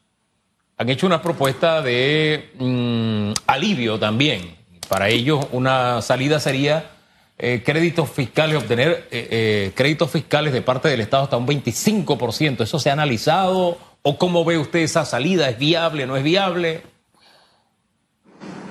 han 0.77 0.89
hecho 0.89 1.07
una 1.07 1.21
propuesta 1.21 1.81
de 1.81 2.51
mm, 2.57 3.31
alivio 3.47 3.99
también. 3.99 4.55
Para 4.87 5.09
ellos 5.09 5.45
una 5.51 6.01
salida 6.01 6.39
sería 6.39 6.91
eh, 7.37 7.63
créditos 7.65 8.09
fiscales, 8.09 8.55
obtener 8.55 9.07
eh, 9.11 9.27
eh, 9.31 9.71
créditos 9.75 10.09
fiscales 10.09 10.53
de 10.53 10.61
parte 10.61 10.87
del 10.87 11.01
Estado 11.01 11.23
hasta 11.23 11.37
un 11.37 11.47
25%. 11.47 12.63
¿Eso 12.63 12.79
se 12.79 12.89
ha 12.89 12.93
analizado 12.93 13.77
o 14.07 14.19
cómo 14.19 14.45
ve 14.45 14.59
usted 14.59 14.79
esa 14.79 15.03
salida? 15.03 15.49
¿Es 15.49 15.57
viable, 15.57 16.05
no 16.05 16.15
es 16.15 16.23
viable? 16.23 16.81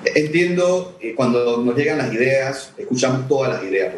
Entiendo 0.05 0.97
que 0.99 1.13
cuando 1.13 1.57
nos 1.61 1.75
llegan 1.75 1.97
las 1.97 2.13
ideas, 2.13 2.73
escuchamos 2.77 3.27
todas 3.27 3.51
las 3.51 3.63
ideas. 3.69 3.93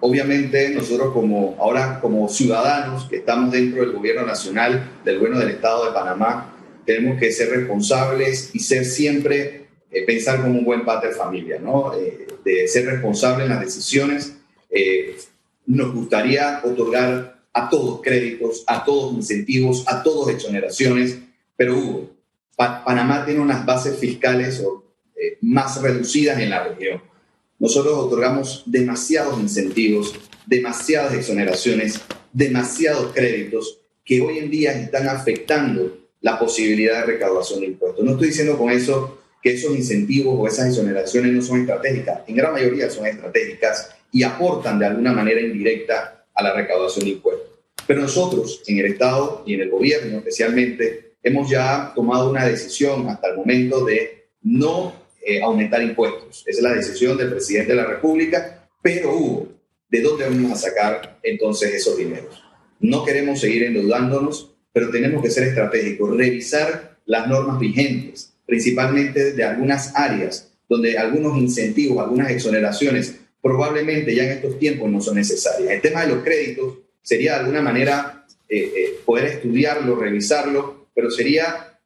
Obviamente 0.00 0.70
nosotros 0.70 1.12
como 1.12 1.54
ahora 1.60 2.00
como 2.00 2.30
ciudadanos 2.30 3.04
que 3.10 3.16
estamos 3.16 3.52
dentro 3.52 3.82
del 3.82 3.92
gobierno 3.92 4.24
nacional, 4.24 4.90
del 5.04 5.18
gobierno 5.18 5.38
del 5.40 5.50
Estado 5.50 5.84
de 5.84 5.92
Panamá, 5.92 6.56
tenemos 6.86 7.20
que 7.20 7.30
ser 7.30 7.50
responsables 7.50 8.54
y 8.54 8.60
ser 8.60 8.86
siempre, 8.86 9.66
pensar 10.06 10.40
como 10.40 10.58
un 10.58 10.64
buen 10.64 10.80
de 10.80 11.10
familia, 11.10 11.58
¿no? 11.60 11.92
de 12.42 12.68
ser 12.68 12.86
responsable 12.86 13.44
en 13.44 13.50
las 13.50 13.60
decisiones. 13.60 14.34
Eh, 14.70 15.14
nos 15.66 15.94
gustaría 15.94 16.62
otorgar 16.64 17.33
a 17.54 17.70
todos 17.70 18.02
créditos, 18.02 18.64
a 18.66 18.84
todos 18.84 19.14
incentivos, 19.14 19.84
a 19.86 20.02
todos 20.02 20.28
exoneraciones, 20.28 21.18
pero 21.56 21.78
Hugo, 21.78 22.10
Panamá 22.56 23.24
tiene 23.24 23.40
unas 23.40 23.64
bases 23.64 23.98
fiscales 23.98 24.62
eh, 25.16 25.38
más 25.40 25.80
reducidas 25.80 26.38
en 26.40 26.50
la 26.50 26.64
región. 26.64 27.00
Nosotros 27.58 27.96
otorgamos 27.96 28.64
demasiados 28.66 29.38
incentivos, 29.38 30.14
demasiadas 30.46 31.14
exoneraciones, 31.14 32.00
demasiados 32.32 33.12
créditos 33.14 33.78
que 34.04 34.20
hoy 34.20 34.38
en 34.38 34.50
día 34.50 34.72
están 34.72 35.08
afectando 35.08 35.96
la 36.20 36.38
posibilidad 36.38 37.00
de 37.00 37.12
recaudación 37.12 37.60
de 37.60 37.66
impuestos. 37.66 38.04
No 38.04 38.12
estoy 38.12 38.28
diciendo 38.28 38.58
con 38.58 38.70
eso 38.70 39.22
que 39.42 39.54
esos 39.54 39.76
incentivos 39.76 40.36
o 40.38 40.48
esas 40.48 40.68
exoneraciones 40.68 41.32
no 41.32 41.42
son 41.42 41.60
estratégicas. 41.60 42.20
En 42.26 42.34
gran 42.34 42.52
mayoría 42.52 42.90
son 42.90 43.06
estratégicas 43.06 43.90
y 44.10 44.22
aportan 44.22 44.78
de 44.78 44.86
alguna 44.86 45.12
manera 45.12 45.40
indirecta 45.40 46.24
a 46.34 46.42
la 46.42 46.54
recaudación 46.54 47.04
de 47.04 47.12
impuestos. 47.12 47.33
Pero 47.86 48.00
nosotros, 48.00 48.62
en 48.66 48.78
el 48.78 48.86
Estado 48.86 49.42
y 49.46 49.54
en 49.54 49.62
el 49.62 49.70
gobierno 49.70 50.18
especialmente, 50.18 51.14
hemos 51.22 51.50
ya 51.50 51.92
tomado 51.94 52.30
una 52.30 52.46
decisión 52.46 53.08
hasta 53.08 53.28
el 53.28 53.36
momento 53.36 53.84
de 53.84 54.26
no 54.42 54.94
eh, 55.24 55.42
aumentar 55.42 55.82
impuestos. 55.82 56.44
Esa 56.46 56.58
es 56.58 56.62
la 56.62 56.74
decisión 56.74 57.16
del 57.16 57.30
presidente 57.30 57.72
de 57.72 57.76
la 57.76 57.86
República, 57.86 58.68
pero 58.82 59.16
Hugo, 59.16 59.48
¿de 59.88 60.02
dónde 60.02 60.24
vamos 60.24 60.52
a 60.52 60.56
sacar 60.56 61.18
entonces 61.22 61.72
esos 61.72 61.96
dineros? 61.96 62.42
No 62.80 63.04
queremos 63.04 63.40
seguir 63.40 63.64
endeudándonos, 63.64 64.54
pero 64.72 64.90
tenemos 64.90 65.22
que 65.22 65.30
ser 65.30 65.44
estratégicos, 65.44 66.16
revisar 66.16 66.98
las 67.06 67.26
normas 67.26 67.58
vigentes, 67.58 68.34
principalmente 68.44 69.32
de 69.32 69.44
algunas 69.44 69.94
áreas 69.96 70.52
donde 70.68 70.98
algunos 70.98 71.38
incentivos, 71.38 72.02
algunas 72.02 72.30
exoneraciones 72.30 73.16
probablemente 73.40 74.14
ya 74.14 74.24
en 74.24 74.30
estos 74.30 74.58
tiempos 74.58 74.90
no 74.90 75.00
son 75.00 75.16
necesarias. 75.16 75.70
El 75.70 75.80
tema 75.80 76.02
de 76.02 76.14
los 76.14 76.24
créditos 76.24 76.78
sería 77.04 77.34
de 77.34 77.40
alguna 77.40 77.60
manera 77.60 78.24
eh, 78.48 78.72
eh, 78.76 79.00
poder 79.04 79.26
estudiarlo, 79.26 79.94
revisarlo, 79.94 80.88
pero 80.94 81.10
sería 81.10 81.78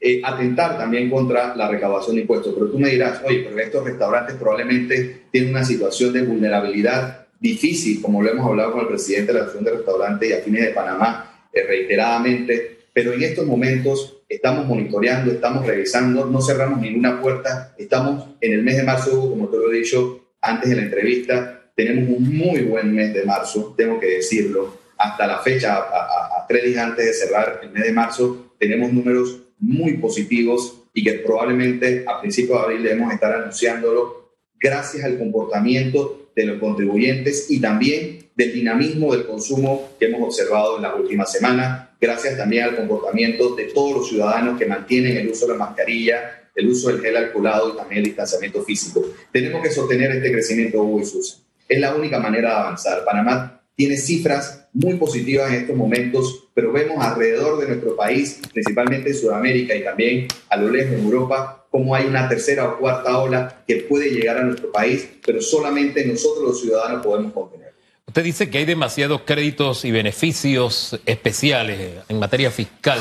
eh, 0.00 0.20
atentar 0.24 0.78
también 0.78 1.10
contra 1.10 1.54
la 1.54 1.68
recaudación 1.68 2.16
de 2.16 2.22
impuestos. 2.22 2.54
Pero 2.54 2.70
tú 2.70 2.78
me 2.78 2.88
dirás, 2.88 3.22
oye, 3.24 3.44
pero 3.44 3.58
estos 3.60 3.84
restaurantes 3.84 4.36
probablemente 4.36 5.26
tienen 5.30 5.50
una 5.50 5.64
situación 5.64 6.12
de 6.12 6.22
vulnerabilidad 6.22 7.26
difícil, 7.38 8.00
como 8.02 8.22
lo 8.22 8.30
hemos 8.30 8.46
hablado 8.46 8.72
con 8.72 8.80
el 8.80 8.88
presidente 8.88 9.32
de 9.32 9.38
la 9.38 9.44
Asociación 9.44 9.64
de 9.64 9.78
Restaurantes 9.78 10.28
y 10.28 10.32
Afines 10.32 10.64
de 10.64 10.70
Panamá 10.72 11.24
reiteradamente, 11.52 12.78
pero 12.92 13.12
en 13.12 13.22
estos 13.22 13.44
momentos 13.46 14.22
estamos 14.28 14.66
monitoreando, 14.66 15.32
estamos 15.32 15.66
revisando, 15.66 16.26
no 16.26 16.40
cerramos 16.40 16.80
ninguna 16.80 17.20
puerta, 17.20 17.74
estamos 17.78 18.28
en 18.40 18.52
el 18.52 18.62
mes 18.62 18.76
de 18.76 18.82
marzo, 18.84 19.28
como 19.28 19.48
te 19.48 19.56
lo 19.56 19.72
he 19.72 19.78
dicho 19.78 20.28
antes 20.40 20.70
de 20.70 20.76
la 20.76 20.82
entrevista, 20.82 21.57
tenemos 21.78 22.08
un 22.08 22.36
muy 22.36 22.62
buen 22.62 22.92
mes 22.92 23.14
de 23.14 23.22
marzo, 23.22 23.72
tengo 23.76 24.00
que 24.00 24.16
decirlo, 24.16 24.78
hasta 24.96 25.28
la 25.28 25.38
fecha, 25.38 25.76
a, 25.76 26.44
tres 26.48 26.64
días 26.64 26.84
antes 26.84 27.06
de 27.06 27.12
cerrar 27.12 27.60
el 27.62 27.70
mes 27.70 27.84
de 27.84 27.92
marzo, 27.92 28.52
tenemos 28.58 28.92
números 28.92 29.42
muy 29.60 29.96
positivos 29.98 30.88
y 30.92 31.04
que 31.04 31.12
probablemente 31.20 32.04
a 32.04 32.20
principios 32.20 32.58
de 32.58 32.64
abril 32.64 32.82
debemos 32.82 33.12
estar 33.12 33.32
anunciándolo 33.32 34.34
gracias 34.58 35.04
al 35.04 35.18
comportamiento 35.18 36.32
de 36.34 36.46
los 36.46 36.58
contribuyentes 36.58 37.48
y 37.48 37.60
también 37.60 38.28
del 38.34 38.52
dinamismo 38.54 39.14
del 39.14 39.24
consumo 39.24 39.90
que 40.00 40.06
hemos 40.06 40.22
observado 40.22 40.78
en 40.78 40.82
las 40.82 40.98
últimas 40.98 41.30
semanas, 41.30 41.90
gracias 42.00 42.36
también 42.36 42.64
al 42.64 42.76
comportamiento 42.76 43.54
de 43.54 43.66
todos 43.66 43.98
los 43.98 44.08
ciudadanos 44.08 44.58
que 44.58 44.66
mantienen 44.66 45.16
el 45.16 45.28
uso 45.28 45.46
de 45.46 45.52
la 45.52 45.58
mascarilla, 45.58 46.50
el 46.56 46.70
uso 46.70 46.88
del 46.88 47.00
gel 47.00 47.16
alcoholado 47.16 47.72
y 47.72 47.76
también 47.76 48.00
el 48.00 48.06
distanciamiento 48.06 48.64
físico. 48.64 49.04
Tenemos 49.30 49.62
que 49.62 49.70
sostener 49.70 50.10
este 50.10 50.32
crecimiento, 50.32 50.82
Hugo 50.82 51.02
y 51.02 51.04
Susan. 51.04 51.47
Es 51.68 51.80
la 51.80 51.94
única 51.94 52.18
manera 52.18 52.50
de 52.50 52.56
avanzar. 52.56 53.04
Panamá 53.04 53.62
tiene 53.76 53.96
cifras 53.96 54.68
muy 54.72 54.94
positivas 54.94 55.50
en 55.50 55.60
estos 55.60 55.76
momentos, 55.76 56.48
pero 56.54 56.72
vemos 56.72 57.04
alrededor 57.04 57.60
de 57.60 57.68
nuestro 57.68 57.94
país, 57.96 58.40
principalmente 58.52 59.10
en 59.10 59.16
Sudamérica 59.16 59.74
y 59.74 59.84
también 59.84 60.28
a 60.48 60.56
lo 60.56 60.70
lejos 60.70 60.94
en 60.94 61.04
Europa, 61.04 61.66
cómo 61.70 61.94
hay 61.94 62.06
una 62.06 62.28
tercera 62.28 62.68
o 62.68 62.78
cuarta 62.78 63.18
ola 63.18 63.62
que 63.66 63.76
puede 63.88 64.10
llegar 64.10 64.38
a 64.38 64.42
nuestro 64.42 64.72
país, 64.72 65.08
pero 65.24 65.40
solamente 65.40 66.04
nosotros 66.06 66.44
los 66.44 66.60
ciudadanos 66.60 67.04
podemos 67.04 67.32
contener. 67.32 67.72
Usted 68.06 68.24
dice 68.24 68.48
que 68.48 68.58
hay 68.58 68.64
demasiados 68.64 69.20
créditos 69.24 69.84
y 69.84 69.90
beneficios 69.90 70.98
especiales 71.04 71.78
en 72.08 72.18
materia 72.18 72.50
fiscal. 72.50 72.98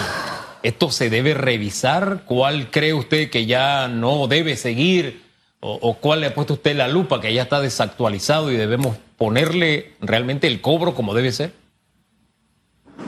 ¿Esto 0.64 0.92
se 0.92 1.10
debe 1.10 1.34
revisar? 1.34 2.24
¿Cuál 2.26 2.70
cree 2.70 2.94
usted 2.94 3.30
que 3.30 3.46
ya 3.46 3.88
no 3.88 4.28
debe 4.28 4.58
seguir? 4.58 5.27
¿O, 5.70 5.98
cuál 6.00 6.22
le 6.22 6.28
ha 6.28 6.34
puesto 6.34 6.54
usted 6.54 6.76
la 6.76 6.88
lupa 6.88 7.20
que 7.20 7.34
ya 7.34 7.44
está 7.44 7.60
desactualizado 7.62 8.52
y 8.52 8.58
debemos 8.58 8.98
ponerle 9.18 9.92
realmente 10.00 10.48
el 10.48 10.62
cobro 10.62 10.96
como 10.96 11.14
debe 11.14 11.32
ser? 11.32 11.52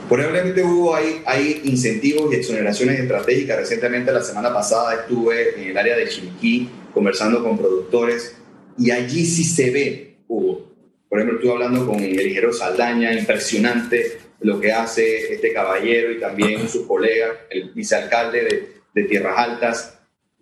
Probablemente 0.08 0.62
hubo 0.62 0.94
hay, 0.94 1.22
hay 1.24 1.62
incentivos 1.64 2.32
y 2.32 2.36
exoneraciones 2.36 3.00
estratégicas. 3.00 3.58
Recientemente, 3.58 4.12
la 4.12 4.22
semana 4.22 4.52
pasada, 4.52 4.94
estuve 4.94 5.60
en 5.60 5.70
el 5.70 5.78
área 5.78 5.96
de 5.96 6.08
Chiriquí 6.08 6.68
conversando 6.92 7.42
con 7.42 7.56
productores 7.56 8.36
y 8.78 8.90
allí 8.90 9.24
sí 9.24 9.44
se 9.44 9.70
ve, 9.70 10.16
Hugo, 10.28 10.70
por 11.08 11.18
ejemplo, 11.18 11.38
estuve 11.38 11.52
hablando 11.52 11.86
con 11.86 12.00
el 12.00 12.10
ingeniero 12.10 12.52
Saldaña, 12.52 13.12
impresionante 13.12 14.18
lo 14.40 14.60
que 14.60 14.72
hace 14.72 15.32
este 15.32 15.52
caballero 15.52 16.12
y 16.12 16.20
también 16.20 16.68
su 16.68 16.86
colega, 16.86 17.46
el 17.50 17.70
vicealcalde 17.70 18.44
de, 18.44 18.72
de 18.94 19.08
Tierras 19.08 19.36
Altas, 19.36 19.99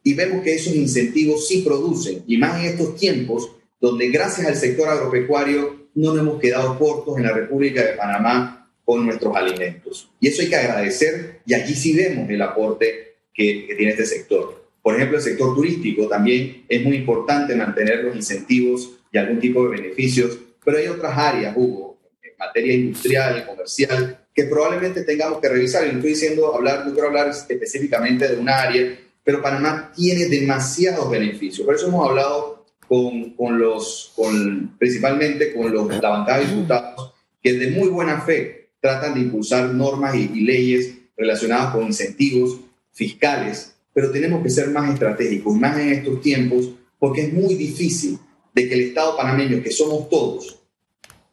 y 0.09 0.15
vemos 0.15 0.43
que 0.43 0.55
esos 0.55 0.75
incentivos 0.75 1.49
sí 1.49 1.63
producen, 1.63 2.23
y 2.27 2.37
más 2.37 2.61
en 2.61 2.71
estos 2.71 2.97
tiempos 2.97 3.51
donde 3.81 4.09
gracias 4.09 4.47
al 4.47 4.57
sector 4.57 4.89
agropecuario 4.89 5.89
no 5.95 6.13
nos 6.13 6.21
hemos 6.21 6.41
quedado 6.41 6.79
cortos 6.79 7.17
en 7.17 7.25
la 7.25 7.33
República 7.33 7.83
de 7.85 7.93
Panamá 7.93 8.71
con 8.85 9.05
nuestros 9.05 9.37
alimentos. 9.37 10.11
Y 10.21 10.29
eso 10.29 10.43
hay 10.43 10.49
que 10.49 10.57
agradecer, 10.57 11.41
y 11.47 11.55
allí 11.55 11.75
sí 11.75 11.97
vemos 11.97 12.29
el 12.31 12.43
aporte 12.43 13.17
que, 13.35 13.67
que 13.67 13.75
tiene 13.75 13.93
este 13.93 14.07
sector. 14.07 14.65
Por 14.83 14.97
ejemplo, 14.97 15.19
el 15.19 15.23
sector 15.23 15.55
turístico 15.55 16.09
también 16.09 16.65
es 16.69 16.83
muy 16.83 16.97
importante 16.97 17.55
mantener 17.55 18.05
los 18.05 18.17
incentivos 18.17 18.91
y 19.13 19.19
algún 19.19 19.39
tipo 19.39 19.63
de 19.65 19.81
beneficios 19.81 20.39
pero 20.69 20.81
hay 20.81 20.89
otras 20.89 21.17
áreas, 21.17 21.57
Hugo, 21.57 21.99
en 22.23 22.33
materia 22.39 22.75
industrial 22.75 23.47
comercial, 23.47 24.19
que 24.35 24.45
probablemente 24.45 25.03
tengamos 25.03 25.41
que 25.41 25.49
revisar. 25.49 25.87
Y 25.87 25.93
no 25.93 25.95
estoy 25.95 26.11
diciendo 26.11 26.55
hablar, 26.55 26.87
no 26.87 26.93
quiero 26.93 27.09
hablar 27.09 27.31
específicamente 27.31 28.29
de 28.29 28.37
un 28.37 28.51
área, 28.51 28.99
pero 29.29 29.43
Panamá 29.43 29.93
tiene 29.95 30.25
demasiados 30.25 31.11
beneficios. 31.11 31.67
Por 31.67 31.75
eso 31.75 31.89
hemos 31.89 32.09
hablado 32.09 32.65
con, 32.89 33.35
con 33.35 33.59
los, 33.59 34.15
con, 34.17 34.75
principalmente 34.79 35.53
con 35.53 35.71
los, 35.71 35.87
la 36.01 36.09
bancada 36.09 36.39
de 36.39 36.47
diputados, 36.47 37.13
que 37.43 37.53
de 37.53 37.73
muy 37.73 37.89
buena 37.89 38.23
fe 38.23 38.71
tratan 38.81 39.13
de 39.13 39.21
impulsar 39.21 39.75
normas 39.75 40.15
y, 40.15 40.31
y 40.33 40.41
leyes 40.41 40.95
relacionadas 41.15 41.75
con 41.75 41.85
incentivos 41.85 42.59
fiscales, 42.91 43.75
pero 43.93 44.11
tenemos 44.11 44.43
que 44.43 44.49
ser 44.49 44.71
más 44.71 44.91
estratégicos, 44.95 45.55
más 45.55 45.79
en 45.79 45.91
estos 45.91 46.23
tiempos, 46.23 46.71
porque 46.99 47.27
es 47.27 47.33
muy 47.35 47.55
difícil 47.55 48.19
de 48.55 48.67
que 48.67 48.77
el 48.77 48.81
Estado 48.81 49.15
panameño, 49.15 49.63
que 49.63 49.71
somos 49.71 50.09
todos, 50.09 50.59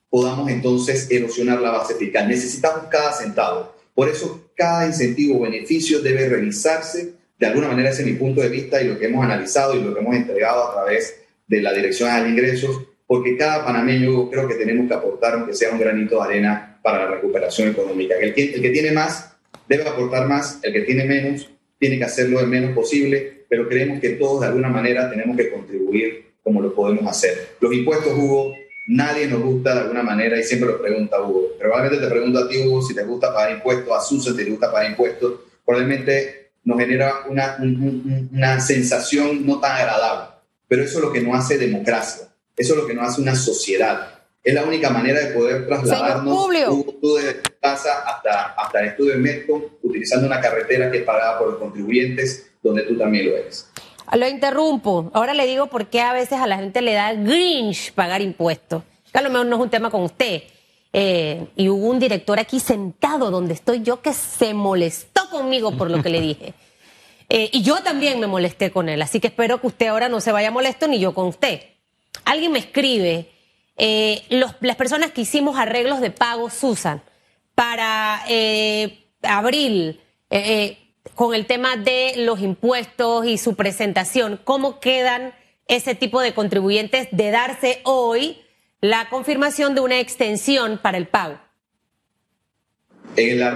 podamos 0.09 0.49
entonces 0.49 1.09
erosionar 1.09 1.61
la 1.61 1.71
base 1.71 1.95
fiscal. 1.95 2.27
Necesitamos 2.27 2.87
cada 2.91 3.13
centavo. 3.13 3.73
Por 3.93 4.09
eso, 4.09 4.49
cada 4.53 4.85
incentivo 4.85 5.37
o 5.37 5.43
beneficio 5.43 6.01
debe 6.01 6.27
revisarse. 6.27 7.23
De 7.37 7.47
alguna 7.47 7.67
manera, 7.67 7.89
ese 7.89 8.01
es 8.01 8.07
mi 8.07 8.13
punto 8.13 8.41
de 8.41 8.49
vista 8.49 8.81
y 8.81 8.87
lo 8.87 8.97
que 8.97 9.05
hemos 9.05 9.23
analizado 9.23 9.75
y 9.75 9.81
lo 9.81 9.93
que 9.93 9.99
hemos 9.99 10.15
entregado 10.15 10.69
a 10.69 10.73
través 10.73 11.21
de 11.47 11.61
la 11.61 11.73
Dirección 11.73 12.23
de 12.23 12.29
Ingresos. 12.29 12.81
porque 13.07 13.37
cada 13.37 13.63
panameño 13.63 14.31
creo 14.31 14.47
que 14.47 14.55
tenemos 14.55 14.87
que 14.87 14.95
aportar, 14.95 15.35
aunque 15.35 15.53
sea 15.53 15.69
un 15.71 15.79
granito 15.79 16.15
de 16.15 16.23
arena, 16.23 16.79
para 16.81 17.05
la 17.05 17.11
recuperación 17.11 17.69
económica. 17.69 18.15
El 18.19 18.33
que, 18.33 18.55
el 18.55 18.61
que 18.61 18.69
tiene 18.69 18.91
más 18.91 19.35
debe 19.67 19.87
aportar 19.87 20.27
más, 20.27 20.59
el 20.63 20.73
que 20.73 20.81
tiene 20.81 21.05
menos 21.05 21.49
tiene 21.79 21.97
que 21.97 22.03
hacerlo 22.03 22.41
lo 22.41 22.47
menos 22.47 22.73
posible, 22.73 23.45
pero 23.49 23.67
creemos 23.67 23.99
que 23.99 24.09
todos 24.09 24.41
de 24.41 24.47
alguna 24.47 24.69
manera 24.69 25.09
tenemos 25.09 25.35
que 25.35 25.51
contribuir 25.51 26.25
como 26.43 26.61
lo 26.61 26.73
podemos 26.73 27.05
hacer. 27.07 27.55
Los 27.59 27.73
impuestos, 27.73 28.13
Hugo, 28.15 28.53
nadie 28.87 29.27
nos 29.27 29.41
gusta 29.41 29.73
de 29.73 29.81
alguna 29.81 30.03
manera 30.03 30.39
y 30.39 30.43
siempre 30.43 30.69
lo 30.69 30.81
pregunta 30.81 31.21
Hugo. 31.21 31.49
Probablemente 31.59 32.05
te 32.05 32.11
pregunto 32.11 32.39
a 32.39 32.47
ti, 32.47 32.57
Hugo, 32.59 32.81
si 32.81 32.93
te 32.93 33.03
gusta 33.03 33.33
pagar 33.33 33.55
impuestos, 33.55 33.91
a 33.91 34.01
Susan 34.01 34.35
te 34.35 34.45
gusta 34.45 34.71
pagar 34.71 34.91
impuestos. 34.91 35.41
Probablemente 35.65 36.44
nos 36.65 36.79
genera 36.79 37.23
una, 37.29 37.57
una 38.33 38.59
sensación 38.59 39.45
no 39.45 39.59
tan 39.59 39.77
agradable, 39.77 40.35
pero 40.67 40.83
eso 40.83 40.97
es 40.97 41.05
lo 41.05 41.13
que 41.13 41.21
nos 41.21 41.37
hace 41.37 41.57
democracia, 41.57 42.27
eso 42.57 42.73
es 42.73 42.79
lo 42.79 42.87
que 42.87 42.93
nos 42.93 43.07
hace 43.07 43.21
una 43.21 43.35
sociedad. 43.35 44.11
Es 44.43 44.53
la 44.53 44.63
única 44.63 44.91
manera 44.91 45.21
de 45.21 45.33
poder 45.33 45.65
trasladarnos 45.65 46.49
tu 47.01 47.17
casa 47.59 48.03
hasta, 48.05 48.53
hasta 48.53 48.79
el 48.79 48.87
estudio 48.89 49.13
de 49.13 49.17
Metco, 49.17 49.71
utilizando 49.81 50.27
una 50.27 50.39
carretera 50.39 50.91
que 50.91 50.99
es 50.99 51.03
pagada 51.03 51.39
por 51.39 51.49
los 51.49 51.57
contribuyentes, 51.57 52.51
donde 52.61 52.83
tú 52.83 52.95
también 52.95 53.25
lo 53.27 53.37
eres. 53.37 53.67
Lo 54.13 54.27
interrumpo. 54.27 55.09
Ahora 55.15 55.33
le 55.33 55.47
digo 55.47 55.65
por 55.65 55.87
qué 55.87 56.01
a 56.01 56.13
veces 56.13 56.39
a 56.39 56.45
la 56.45 56.57
gente 56.57 56.83
le 56.83 56.93
da 56.93 57.13
grinch 57.13 57.91
pagar 57.93 58.21
impuestos. 58.21 58.83
Que 59.11 59.17
a 59.17 59.23
lo 59.23 59.31
mejor 59.31 59.47
no 59.47 59.55
es 59.55 59.61
un 59.63 59.69
tema 59.71 59.89
con 59.89 60.03
usted. 60.03 60.43
Eh, 60.93 61.47
y 61.55 61.67
hubo 61.67 61.87
un 61.87 61.99
director 61.99 62.39
aquí 62.39 62.59
sentado 62.59 63.31
donde 63.31 63.55
estoy 63.55 63.81
yo 63.81 64.01
que 64.01 64.13
se 64.13 64.53
molestó 64.53 65.14
conmigo 65.35 65.71
por 65.71 65.91
lo 65.91 66.01
que 66.01 66.09
le 66.09 66.21
dije. 66.21 66.53
Eh, 67.29 67.49
y 67.51 67.61
yo 67.63 67.81
también 67.81 68.19
me 68.19 68.27
molesté 68.27 68.71
con 68.71 68.89
él. 68.89 69.01
Así 69.01 69.19
que 69.19 69.27
espero 69.27 69.59
que 69.59 69.67
usted 69.67 69.87
ahora 69.87 70.09
no 70.09 70.21
se 70.21 70.31
vaya 70.31 70.51
molesto 70.51 70.87
ni 70.87 70.99
yo 70.99 71.13
con 71.13 71.27
usted. 71.27 71.61
Alguien 72.23 72.51
me 72.51 72.59
escribe, 72.59 73.29
eh, 73.77 74.23
las 74.29 74.75
personas 74.75 75.11
que 75.11 75.21
hicimos 75.21 75.57
arreglos 75.57 76.01
de 76.01 76.11
pago, 76.11 76.49
Susan, 76.49 77.01
para 77.53 78.23
abril, 79.23 79.99
con 81.13 81.33
el 81.33 81.45
tema 81.45 81.77
de 81.77 82.13
los 82.17 82.39
impuestos 82.41 83.25
y 83.25 83.37
su 83.37 83.55
presentación, 83.55 84.39
¿cómo 84.43 84.79
quedan 84.79 85.33
ese 85.67 85.95
tipo 85.95 86.21
de 86.21 86.33
contribuyentes 86.33 87.07
de 87.11 87.31
darse 87.31 87.81
hoy 87.83 88.41
la 88.81 89.09
confirmación 89.09 89.75
de 89.75 89.81
una 89.81 89.99
extensión 89.99 90.79
para 90.81 90.97
el 90.97 91.07
pago? 91.07 91.44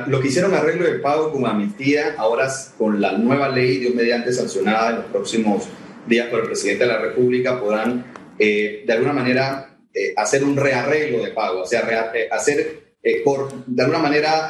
Lo 0.08 0.22
que 0.22 0.28
hicieron 0.28 0.54
arreglo 0.54 0.86
de 0.86 1.00
pago 1.00 1.32
con 1.32 1.46
amnistía, 1.46 2.16
ahora 2.18 2.48
con 2.78 3.02
la 3.02 3.18
nueva 3.18 3.50
ley, 3.50 3.78
Dios 3.78 3.94
mediante 3.94 4.32
sancionada 4.32 4.92
en 4.92 4.96
los 4.98 5.06
próximos 5.06 5.68
días 6.08 6.28
por 6.28 6.40
el 6.40 6.46
presidente 6.48 6.86
de 6.86 6.94
la 6.94 7.00
República, 7.00 7.60
podrán 7.60 8.06
eh, 8.38 8.84
de 8.86 8.94
alguna 8.94 9.14
manera 9.14 9.78
eh, 9.94 10.14
hacer 10.16 10.44
un 10.44 10.56
rearreglo 10.56 11.24
de 11.24 11.32
pago, 11.32 11.62
o 11.62 11.66
sea, 11.66 12.12
eh, 12.14 12.30
hacer 12.32 12.90
por, 13.24 13.66
de 13.66 13.82
alguna 13.82 14.00
manera 14.00 14.50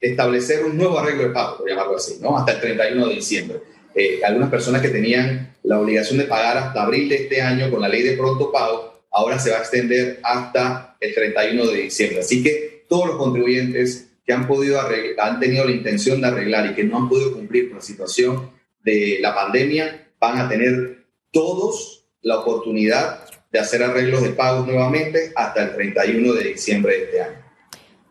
establecer 0.00 0.64
un 0.64 0.76
nuevo 0.76 0.98
arreglo 0.98 1.24
de 1.24 1.30
pago, 1.30 1.58
por 1.58 1.68
llamarlo 1.68 1.96
así, 1.96 2.18
¿no? 2.20 2.36
hasta 2.36 2.52
el 2.52 2.60
31 2.60 3.08
de 3.08 3.14
diciembre. 3.14 3.58
Eh, 3.94 4.20
algunas 4.24 4.50
personas 4.50 4.82
que 4.82 4.88
tenían 4.88 5.56
la 5.62 5.80
obligación 5.80 6.18
de 6.18 6.24
pagar 6.24 6.58
hasta 6.58 6.82
abril 6.82 7.08
de 7.08 7.16
este 7.16 7.40
año 7.40 7.70
con 7.70 7.80
la 7.80 7.88
ley 7.88 8.02
de 8.02 8.16
pronto 8.16 8.50
pago, 8.50 9.02
ahora 9.10 9.38
se 9.38 9.50
va 9.50 9.58
a 9.58 9.60
extender 9.60 10.18
hasta 10.22 10.96
el 11.00 11.14
31 11.14 11.66
de 11.66 11.82
diciembre. 11.82 12.20
Así 12.20 12.42
que 12.42 12.84
todos 12.88 13.06
los 13.06 13.16
contribuyentes 13.16 14.10
que 14.24 14.32
han, 14.32 14.46
podido 14.46 14.80
han 15.18 15.40
tenido 15.40 15.64
la 15.64 15.72
intención 15.72 16.20
de 16.20 16.28
arreglar 16.28 16.70
y 16.70 16.74
que 16.74 16.84
no 16.84 16.96
han 16.96 17.08
podido 17.08 17.32
cumplir 17.32 17.68
con 17.68 17.78
la 17.78 17.84
situación 17.84 18.50
de 18.82 19.18
la 19.20 19.34
pandemia, 19.34 20.08
van 20.18 20.38
a 20.38 20.48
tener 20.48 21.04
todos 21.30 22.06
la 22.22 22.38
oportunidad 22.38 23.24
de 23.52 23.58
hacer 23.58 23.82
arreglos 23.82 24.22
de 24.22 24.30
pagos 24.30 24.66
nuevamente 24.66 25.32
hasta 25.36 25.62
el 25.62 25.74
31 25.74 26.32
de 26.32 26.44
diciembre 26.44 26.96
de 26.96 27.04
este 27.04 27.22
año. 27.22 27.44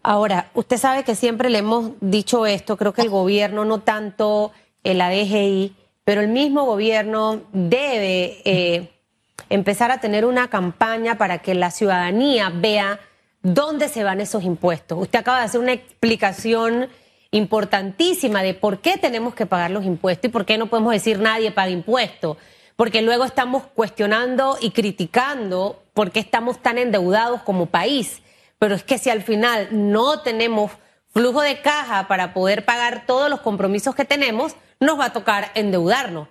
Ahora, 0.04 0.52
usted 0.54 0.78
sabe 0.78 1.04
que 1.04 1.16
siempre 1.16 1.50
le 1.50 1.60
hemos 1.60 1.94
dicho 2.02 2.46
esto, 2.46 2.78
creo 2.78 2.94
que 2.94 3.02
el 3.02 3.10
gobierno, 3.10 3.66
no 3.66 3.80
tanto 3.80 4.52
la 4.84 5.10
DGI, 5.10 5.76
pero 6.04 6.22
el 6.22 6.28
mismo 6.28 6.66
gobierno 6.66 7.44
debe 7.54 8.42
eh, 8.44 8.90
empezar 9.50 9.92
a 9.92 10.02
tener 10.02 10.26
una 10.26 10.50
campaña 10.50 11.18
para 11.18 11.40
que 11.40 11.56
la 11.56 11.72
ciudadanía 11.72 12.52
vea 12.54 13.00
dónde 13.44 13.88
se 13.90 14.04
van 14.04 14.20
esos 14.20 14.44
impuestos. 14.44 15.00
Usted 15.00 15.20
acaba 15.20 15.40
de 15.40 15.46
hacer 15.46 15.62
una 15.62 15.74
explicación 15.74 16.90
importantísima 17.30 18.42
de 18.42 18.56
por 18.56 18.80
qué 18.80 18.98
tenemos 18.98 19.36
que 19.36 19.46
pagar 19.46 19.70
los 19.70 19.86
impuestos 19.86 20.30
y 20.30 20.32
por 20.32 20.46
qué 20.46 20.58
no 20.58 20.68
podemos 20.68 20.94
decir 20.94 21.20
nadie 21.20 21.52
paga 21.52 21.70
impuestos. 21.70 22.38
Porque 22.76 23.04
luego 23.04 23.24
estamos 23.24 23.64
cuestionando 23.76 24.58
y 24.60 24.72
criticando 24.72 25.84
por 25.94 26.10
qué 26.10 26.20
estamos 26.20 26.60
tan 26.62 26.80
endeudados 26.80 27.44
como 27.44 27.68
país 27.68 28.24
pero 28.64 28.76
es 28.76 28.84
que 28.84 28.98
si 28.98 29.10
al 29.10 29.22
final 29.22 29.68
no 29.72 30.22
tenemos 30.22 30.72
flujo 31.12 31.42
de 31.42 31.60
caja 31.60 32.08
para 32.08 32.34
poder 32.34 32.64
pagar 32.64 33.06
todos 33.06 33.30
los 33.30 33.42
compromisos 33.42 33.94
que 33.94 34.06
tenemos, 34.06 34.56
nos 34.80 34.98
va 34.98 35.08
a 35.08 35.12
tocar 35.12 35.52
endeudarnos. 35.54 36.30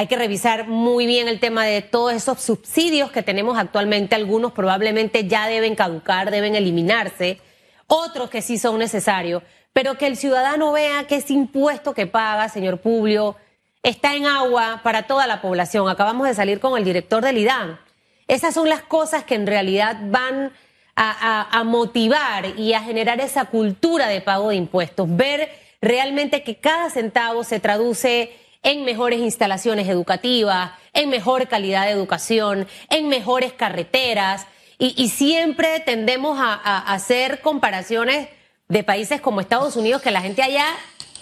Hay 0.00 0.06
que 0.06 0.16
revisar 0.16 0.66
muy 0.66 1.04
bien 1.04 1.28
el 1.28 1.40
tema 1.40 1.66
de 1.66 1.82
todos 1.82 2.14
esos 2.14 2.40
subsidios 2.40 3.10
que 3.10 3.22
tenemos 3.22 3.58
actualmente. 3.58 4.14
Algunos 4.14 4.52
probablemente 4.52 5.28
ya 5.28 5.46
deben 5.46 5.74
caducar, 5.74 6.30
deben 6.30 6.54
eliminarse. 6.54 7.38
Otros 7.86 8.30
que 8.30 8.40
sí 8.40 8.56
son 8.56 8.78
necesarios. 8.78 9.42
Pero 9.74 9.98
que 9.98 10.06
el 10.06 10.16
ciudadano 10.16 10.72
vea 10.72 11.06
que 11.06 11.16
ese 11.16 11.34
impuesto 11.34 11.92
que 11.92 12.06
paga, 12.06 12.48
señor 12.48 12.78
Publio, 12.78 13.36
está 13.82 14.14
en 14.14 14.24
agua 14.24 14.80
para 14.82 15.02
toda 15.02 15.26
la 15.26 15.42
población. 15.42 15.86
Acabamos 15.86 16.26
de 16.26 16.34
salir 16.34 16.60
con 16.60 16.78
el 16.78 16.84
director 16.84 17.22
del 17.22 17.36
IDAN. 17.36 17.78
Esas 18.26 18.54
son 18.54 18.70
las 18.70 18.80
cosas 18.80 19.24
que 19.24 19.34
en 19.34 19.46
realidad 19.46 19.98
van 20.04 20.54
a, 20.96 21.62
motivar 21.66 22.58
y 22.58 22.72
a 22.72 22.80
generar 22.80 23.20
esa 23.20 23.44
cultura 23.44 24.08
de 24.08 24.22
pago 24.22 24.48
de 24.48 24.56
impuestos, 24.56 25.14
ver 25.14 25.50
realmente 25.82 26.42
que 26.42 26.56
cada 26.56 26.88
centavo 26.88 27.44
se 27.44 27.60
traduce 27.60 28.32
en 28.62 28.84
mejores 28.84 29.20
instalaciones 29.20 29.88
educativas, 29.88 30.72
en 30.92 31.08
mejor 31.08 31.48
calidad 31.48 31.86
de 31.86 31.92
educación, 31.92 32.66
en 32.88 33.08
mejores 33.08 33.52
carreteras, 33.52 34.46
y, 34.82 35.10
siempre 35.10 35.80
tendemos 35.80 36.38
a, 36.40 36.54
hacer 36.94 37.42
comparaciones 37.42 38.28
de 38.66 38.82
países 38.82 39.20
como 39.20 39.42
Estados 39.42 39.76
Unidos, 39.76 40.00
que 40.00 40.10
la 40.10 40.22
gente 40.22 40.42
allá 40.42 40.64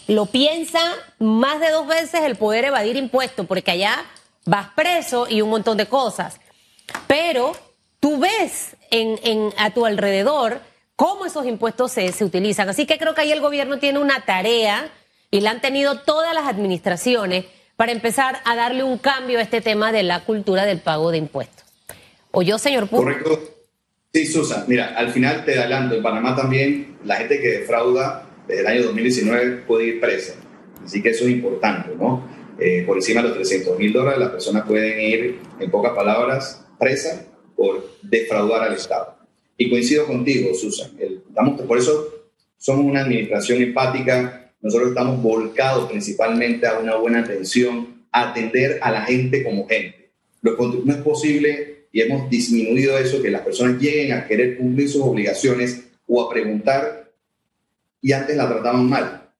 lo 0.06 0.26
piensa 0.26 0.80
más 1.18 1.58
de 1.58 1.70
dos 1.70 1.88
veces 1.88 2.22
el 2.22 2.36
poder 2.36 2.66
evadir 2.66 2.94
impuestos, 2.94 3.46
porque 3.46 3.72
allá 3.72 4.04
vas 4.44 4.68
preso 4.76 5.26
y 5.28 5.42
un 5.42 5.50
montón 5.50 5.76
de 5.76 5.86
cosas. 5.86 6.38
Pero 7.08 7.50
tú 7.98 8.18
ves 8.18 8.76
en, 8.92 9.52
a 9.56 9.70
tu 9.70 9.84
alrededor 9.86 10.60
cómo 10.94 11.26
esos 11.26 11.44
impuestos 11.44 11.90
se, 11.90 12.12
se 12.12 12.24
utilizan. 12.24 12.68
Así 12.68 12.86
que 12.86 12.96
creo 12.96 13.16
que 13.16 13.22
ahí 13.22 13.32
el 13.32 13.40
gobierno 13.40 13.80
tiene 13.80 13.98
una 13.98 14.20
tarea 14.24 14.88
y 15.30 15.40
la 15.40 15.50
han 15.50 15.60
tenido 15.60 16.00
todas 16.00 16.34
las 16.34 16.46
administraciones 16.46 17.44
para 17.76 17.92
empezar 17.92 18.38
a 18.44 18.56
darle 18.56 18.82
un 18.82 18.98
cambio 18.98 19.38
a 19.38 19.42
este 19.42 19.60
tema 19.60 19.92
de 19.92 20.02
la 20.02 20.24
cultura 20.24 20.64
del 20.64 20.80
pago 20.80 21.10
de 21.10 21.18
impuestos. 21.18 21.64
¿O 22.30 22.42
yo, 22.42 22.58
señor 22.58 22.88
Puro? 22.88 23.04
Correcto. 23.04 23.54
Sí, 24.12 24.26
Susan. 24.26 24.64
Mira, 24.66 24.94
al 24.96 25.10
final 25.10 25.44
te 25.44 25.58
adelanto, 25.58 25.94
en 25.94 26.02
Panamá 26.02 26.34
también 26.34 26.98
la 27.04 27.16
gente 27.16 27.40
que 27.40 27.58
defrauda 27.58 28.26
desde 28.46 28.62
el 28.62 28.66
año 28.66 28.82
2019 28.84 29.64
puede 29.66 29.86
ir 29.86 30.00
presa. 30.00 30.34
Así 30.84 31.02
que 31.02 31.10
eso 31.10 31.24
es 31.24 31.30
importante, 31.30 31.90
¿no? 31.94 32.26
Eh, 32.58 32.82
por 32.86 32.96
encima 32.96 33.22
de 33.22 33.28
los 33.28 33.36
300 33.36 33.78
mil 33.78 33.92
dólares, 33.92 34.18
las 34.18 34.30
personas 34.30 34.66
pueden 34.66 35.00
ir, 35.00 35.38
en 35.60 35.70
pocas 35.70 35.92
palabras, 35.92 36.64
presa 36.78 37.26
por 37.54 37.98
defraudar 38.02 38.62
al 38.62 38.74
Estado. 38.74 39.16
Y 39.56 39.68
coincido 39.70 40.06
contigo, 40.06 40.54
Susan. 40.54 40.90
estamos, 40.98 41.60
por 41.62 41.78
eso 41.78 42.08
somos 42.56 42.86
una 42.86 43.02
administración 43.02 43.62
empática. 43.62 44.47
Nosotros 44.60 44.90
estamos 44.90 45.22
volcados 45.22 45.88
principalmente 45.88 46.66
a 46.66 46.78
una 46.78 46.96
buena 46.96 47.20
atención, 47.20 48.04
a 48.10 48.30
atender 48.30 48.78
a 48.82 48.90
la 48.90 49.02
gente 49.02 49.44
como 49.44 49.66
gente. 49.66 50.10
no 50.42 50.92
es 50.92 51.02
posible, 51.02 51.86
y 51.92 52.00
hemos 52.00 52.28
disminuido 52.28 52.98
eso, 52.98 53.22
que 53.22 53.30
las 53.30 53.42
personas 53.42 53.80
lleguen 53.80 54.12
a 54.12 54.26
querer 54.26 54.58
cumplir 54.58 54.88
sus 54.88 55.02
obligaciones 55.02 55.84
o 56.06 56.22
a 56.22 56.30
preguntar 56.30 57.10
y 58.00 58.12
antes 58.12 58.36
la 58.36 58.48
trataban 58.48 58.88
mal. 58.88 59.30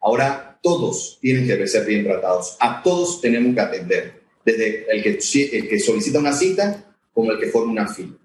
Ahora 0.00 0.58
todos 0.62 1.18
tienen 1.20 1.46
que 1.46 1.66
ser 1.66 1.84
bien 1.86 2.04
tratados. 2.04 2.56
A 2.60 2.82
todos 2.82 3.20
tenemos 3.20 3.54
que 3.54 3.60
atender. 3.60 4.22
Desde 4.44 4.86
el 4.90 5.02
que, 5.02 5.18
el 5.52 5.68
que 5.68 5.78
solicita 5.80 6.20
una 6.20 6.32
cita 6.32 6.94
como 7.12 7.32
el 7.32 7.38
que 7.38 7.48
forma 7.48 7.72
una 7.72 7.88
fila. 7.88 8.16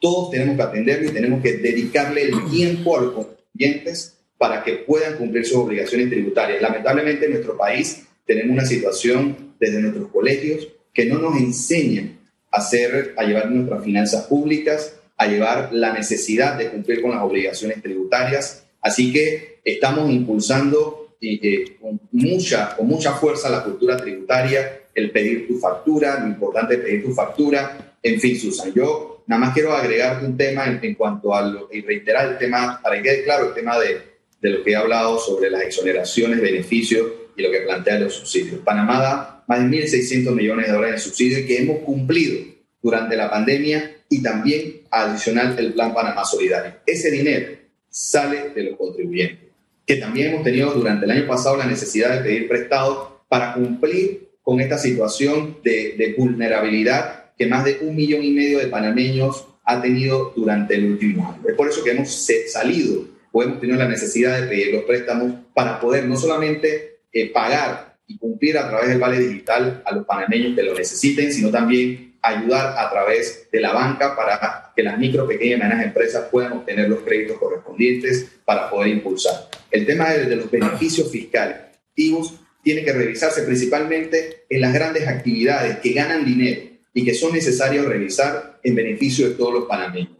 Todos 0.00 0.30
tenemos 0.30 0.56
que 0.56 0.62
atenderlo 0.62 1.10
y 1.10 1.12
tenemos 1.12 1.42
que 1.42 1.58
dedicarle 1.58 2.22
el 2.22 2.50
tiempo 2.50 2.96
a 2.96 3.02
los 3.02 3.12
contribuyentes 3.12 4.16
para 4.40 4.64
que 4.64 4.72
puedan 4.72 5.18
cumplir 5.18 5.44
sus 5.44 5.58
obligaciones 5.58 6.08
tributarias. 6.08 6.62
Lamentablemente 6.62 7.26
en 7.26 7.32
nuestro 7.32 7.58
país 7.58 8.06
tenemos 8.24 8.52
una 8.54 8.64
situación 8.64 9.52
desde 9.60 9.82
nuestros 9.82 10.08
colegios 10.08 10.66
que 10.94 11.04
no 11.04 11.18
nos 11.18 11.36
enseñan 11.36 12.20
a, 12.50 12.56
hacer, 12.56 13.12
a 13.18 13.24
llevar 13.24 13.50
nuestras 13.50 13.84
finanzas 13.84 14.24
públicas, 14.24 14.96
a 15.18 15.26
llevar 15.26 15.74
la 15.74 15.92
necesidad 15.92 16.56
de 16.56 16.70
cumplir 16.70 17.02
con 17.02 17.10
las 17.10 17.22
obligaciones 17.22 17.82
tributarias. 17.82 18.64
Así 18.80 19.12
que 19.12 19.60
estamos 19.62 20.10
impulsando 20.10 21.16
eh, 21.20 21.76
con, 21.78 22.00
mucha, 22.12 22.74
con 22.74 22.86
mucha 22.86 23.12
fuerza 23.12 23.50
la 23.50 23.62
cultura 23.62 23.98
tributaria, 23.98 24.84
el 24.94 25.10
pedir 25.10 25.48
tu 25.48 25.58
factura, 25.58 26.18
lo 26.18 26.28
importante 26.28 26.76
es 26.76 26.80
pedir 26.80 27.04
tu 27.04 27.12
factura, 27.12 27.98
en 28.02 28.18
fin, 28.18 28.40
Susan, 28.40 28.72
yo 28.72 29.22
nada 29.26 29.38
más 29.38 29.52
quiero 29.52 29.74
agregarte 29.74 30.24
un 30.24 30.38
tema 30.38 30.64
en, 30.66 30.94
cuanto 30.94 31.34
a 31.34 31.42
lo, 31.42 31.68
y 31.70 31.82
reiterar 31.82 32.26
el 32.26 32.38
tema, 32.38 32.80
para 32.82 32.96
que 32.96 33.02
quede 33.02 33.24
claro 33.24 33.48
el 33.48 33.54
tema 33.54 33.78
de, 33.78 34.08
de 34.40 34.50
lo 34.50 34.64
que 34.64 34.70
he 34.72 34.76
hablado 34.76 35.18
sobre 35.18 35.50
las 35.50 35.62
exoneraciones, 35.62 36.40
beneficios 36.40 37.06
y 37.36 37.42
lo 37.42 37.50
que 37.50 37.60
plantea 37.60 38.00
los 38.00 38.14
subsidios. 38.14 38.60
Panamá 38.60 39.00
da 39.00 39.44
más 39.46 39.58
de 39.58 39.66
1.600 39.66 40.32
millones 40.32 40.66
de 40.66 40.72
dólares 40.72 40.96
en 40.96 41.00
subsidios 41.10 41.46
que 41.46 41.58
hemos 41.58 41.78
cumplido 41.80 42.38
durante 42.82 43.16
la 43.16 43.30
pandemia 43.30 43.96
y 44.08 44.22
también 44.22 44.82
adicional 44.90 45.56
el 45.58 45.72
Plan 45.72 45.94
Panamá 45.94 46.24
Solidario. 46.24 46.74
Ese 46.86 47.10
dinero 47.10 47.52
sale 47.88 48.50
de 48.54 48.62
los 48.64 48.76
contribuyentes, 48.76 49.50
que 49.86 49.96
también 49.96 50.30
hemos 50.30 50.44
tenido 50.44 50.72
durante 50.72 51.04
el 51.04 51.10
año 51.10 51.26
pasado 51.26 51.56
la 51.56 51.66
necesidad 51.66 52.16
de 52.16 52.24
pedir 52.24 52.48
prestado 52.48 53.24
para 53.28 53.54
cumplir 53.54 54.30
con 54.42 54.60
esta 54.60 54.78
situación 54.78 55.58
de, 55.62 55.94
de 55.96 56.14
vulnerabilidad 56.16 57.32
que 57.36 57.46
más 57.46 57.64
de 57.64 57.78
un 57.82 57.94
millón 57.94 58.22
y 58.24 58.32
medio 58.32 58.58
de 58.58 58.66
panameños 58.66 59.46
ha 59.64 59.80
tenido 59.80 60.32
durante 60.34 60.74
el 60.74 60.92
último 60.92 61.28
año. 61.28 61.42
Es 61.48 61.54
por 61.54 61.68
eso 61.68 61.84
que 61.84 61.92
hemos 61.92 62.10
salido 62.48 63.04
o 63.32 63.42
hemos 63.42 63.60
tenido 63.60 63.78
la 63.78 63.88
necesidad 63.88 64.40
de 64.40 64.48
pedir 64.48 64.74
los 64.74 64.84
préstamos 64.84 65.32
para 65.54 65.78
poder 65.80 66.06
no 66.06 66.16
solamente 66.16 67.00
eh, 67.12 67.30
pagar 67.30 67.96
y 68.06 68.18
cumplir 68.18 68.58
a 68.58 68.68
través 68.68 68.88
del 68.88 68.98
Vale 68.98 69.18
Digital 69.18 69.82
a 69.84 69.94
los 69.94 70.04
panameños 70.04 70.56
que 70.56 70.62
lo 70.62 70.74
necesiten, 70.74 71.32
sino 71.32 71.50
también 71.50 72.16
ayudar 72.22 72.76
a 72.76 72.90
través 72.90 73.48
de 73.50 73.60
la 73.60 73.72
banca 73.72 74.14
para 74.16 74.72
que 74.74 74.82
las 74.82 74.98
micro, 74.98 75.26
pequeñas 75.26 75.58
y 75.58 75.62
medianas 75.62 75.86
empresas 75.86 76.28
puedan 76.30 76.52
obtener 76.52 76.88
los 76.88 77.00
créditos 77.00 77.38
correspondientes 77.38 78.26
para 78.44 78.68
poder 78.68 78.88
impulsar. 78.88 79.48
El 79.70 79.86
tema 79.86 80.10
de, 80.10 80.26
de 80.26 80.36
los 80.36 80.50
beneficios 80.50 81.10
fiscales 81.10 81.56
activos 81.90 82.34
tiene 82.62 82.84
que 82.84 82.92
revisarse 82.92 83.42
principalmente 83.42 84.44
en 84.48 84.60
las 84.60 84.74
grandes 84.74 85.08
actividades 85.08 85.78
que 85.78 85.92
ganan 85.92 86.24
dinero 86.24 86.62
y 86.92 87.04
que 87.04 87.14
son 87.14 87.32
necesarios 87.32 87.86
revisar 87.86 88.58
en 88.62 88.74
beneficio 88.74 89.28
de 89.28 89.34
todos 89.34 89.54
los 89.54 89.64
panameños. 89.64 90.19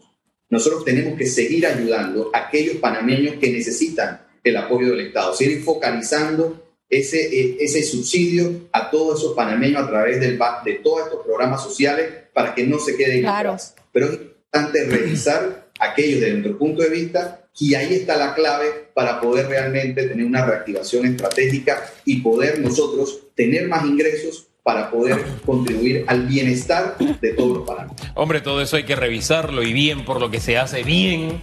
Nosotros 0.51 0.85
tenemos 0.85 1.17
que 1.17 1.27
seguir 1.27 1.67
ayudando 1.67 2.31
a 2.33 2.47
aquellos 2.47 2.77
panameños 2.77 3.37
que 3.37 3.51
necesitan 3.51 4.27
el 4.43 4.57
apoyo 4.57 4.91
del 4.91 5.07
Estado, 5.07 5.35
seguir 5.35 5.63
focalizando 5.63 6.67
ese, 6.89 7.21
eh, 7.27 7.57
ese 7.61 7.83
subsidio 7.85 8.69
a 8.73 8.91
todos 8.91 9.21
esos 9.21 9.35
panameños 9.35 9.83
a 9.83 9.89
través 9.89 10.21
del, 10.21 10.39
de 10.65 10.75
todos 10.83 11.07
estos 11.07 11.25
programas 11.25 11.63
sociales 11.63 12.09
para 12.35 12.55
que 12.55 12.67
no 12.67 12.79
se 12.79 12.97
queden 12.97 13.21
claro. 13.21 13.51
atrás. 13.51 13.77
Pero 13.93 14.07
es 14.07 14.13
importante 14.15 14.85
revisar 14.85 15.71
aquellos 15.79 16.21
desde 16.21 16.33
nuestro 16.35 16.59
punto 16.59 16.83
de 16.83 16.91
vista 16.91 17.49
y 17.59 17.75
ahí 17.75 17.95
está 17.95 18.17
la 18.17 18.35
clave 18.35 18.89
para 18.93 19.21
poder 19.21 19.47
realmente 19.47 20.07
tener 20.07 20.25
una 20.25 20.45
reactivación 20.45 21.07
estratégica 21.07 21.85
y 22.05 22.21
poder 22.21 22.61
nosotros 22.61 23.29
tener 23.35 23.69
más 23.69 23.85
ingresos 23.85 24.50
para 24.63 24.91
poder 24.91 25.25
contribuir 25.47 26.05
al 26.07 26.27
bienestar 26.27 26.97
de 26.99 27.33
todos 27.35 27.59
los 27.59 27.69
panameños. 27.69 28.01
Hombre, 28.15 28.41
todo 28.41 28.61
eso 28.61 28.77
hay 28.77 28.85
que 28.85 28.97
revisarlo 28.97 29.63
y 29.63 29.73
bien 29.73 30.05
por 30.05 30.21
lo 30.21 30.31
que 30.31 30.41
se 30.41 30.59
hace 30.59 30.83
bien 30.83 31.41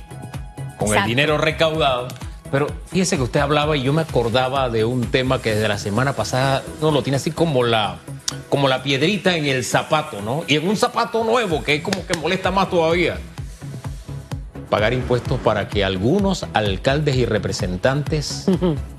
con 0.77 0.95
el 0.95 1.05
dinero 1.05 1.37
recaudado 1.37 2.07
pero 2.51 2.67
fíjese 2.87 3.17
que 3.17 3.23
usted 3.23 3.39
hablaba 3.39 3.75
y 3.75 3.83
yo 3.83 3.93
me 3.93 4.01
acordaba 4.01 4.69
de 4.69 4.85
un 4.85 5.05
tema 5.07 5.41
que 5.41 5.53
desde 5.53 5.67
la 5.67 5.77
semana 5.77 6.13
pasada 6.13 6.63
no 6.81 6.91
lo 6.91 7.03
tiene 7.03 7.17
así 7.17 7.31
como 7.31 7.63
la, 7.63 7.97
como 8.49 8.67
la 8.67 8.83
piedrita 8.83 9.35
en 9.35 9.45
el 9.45 9.65
zapato, 9.65 10.21
¿no? 10.21 10.43
Y 10.47 10.55
en 10.55 10.67
un 10.67 10.77
zapato 10.77 11.23
nuevo 11.23 11.63
que 11.63 11.75
es 11.75 11.81
como 11.81 12.05
que 12.05 12.17
molesta 12.17 12.51
más 12.51 12.69
todavía. 12.69 13.17
Pagar 14.69 14.93
impuestos 14.93 15.39
para 15.41 15.67
que 15.67 15.83
algunos 15.83 16.45
alcaldes 16.53 17.15
y 17.15 17.25
representantes 17.25 18.45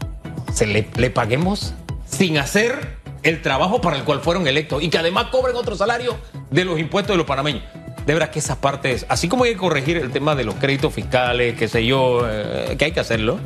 se 0.53 0.67
le, 0.67 0.89
le 0.97 1.11
paguemos 1.11 1.75
sin 2.07 2.39
hacer 2.39 2.98
el 3.29 3.43
trabajo 3.43 3.81
para 3.81 3.97
el 3.97 4.05
cual 4.05 4.21
fueron 4.21 4.47
electos 4.47 4.83
y 4.83 4.89
que 4.89 4.99
además 4.99 5.27
cobren 5.27 5.57
otro 5.57 5.77
salario 5.77 6.17
de 6.51 6.65
los 6.65 6.79
impuestos 6.79 7.15
de 7.15 7.19
los 7.19 7.27
panameños 7.27 7.63
de 8.09 8.15
verdad 8.15 8.31
que 8.31 8.39
esas 8.39 8.57
partes, 8.57 9.05
así 9.11 9.29
como 9.29 9.45
hay 9.45 9.53
que 9.53 9.59
corregir 9.59 9.99
el 9.99 10.11
tema 10.11 10.35
de 10.35 10.43
los 10.43 10.55
créditos 10.55 10.95
fiscales, 10.95 11.55
qué 11.59 11.69
sé 11.69 11.85
yo, 11.85 12.23
eh, 12.27 12.75
que 12.79 12.87
hay 12.87 12.93
que 12.93 13.01
hacerlo, 13.01 13.39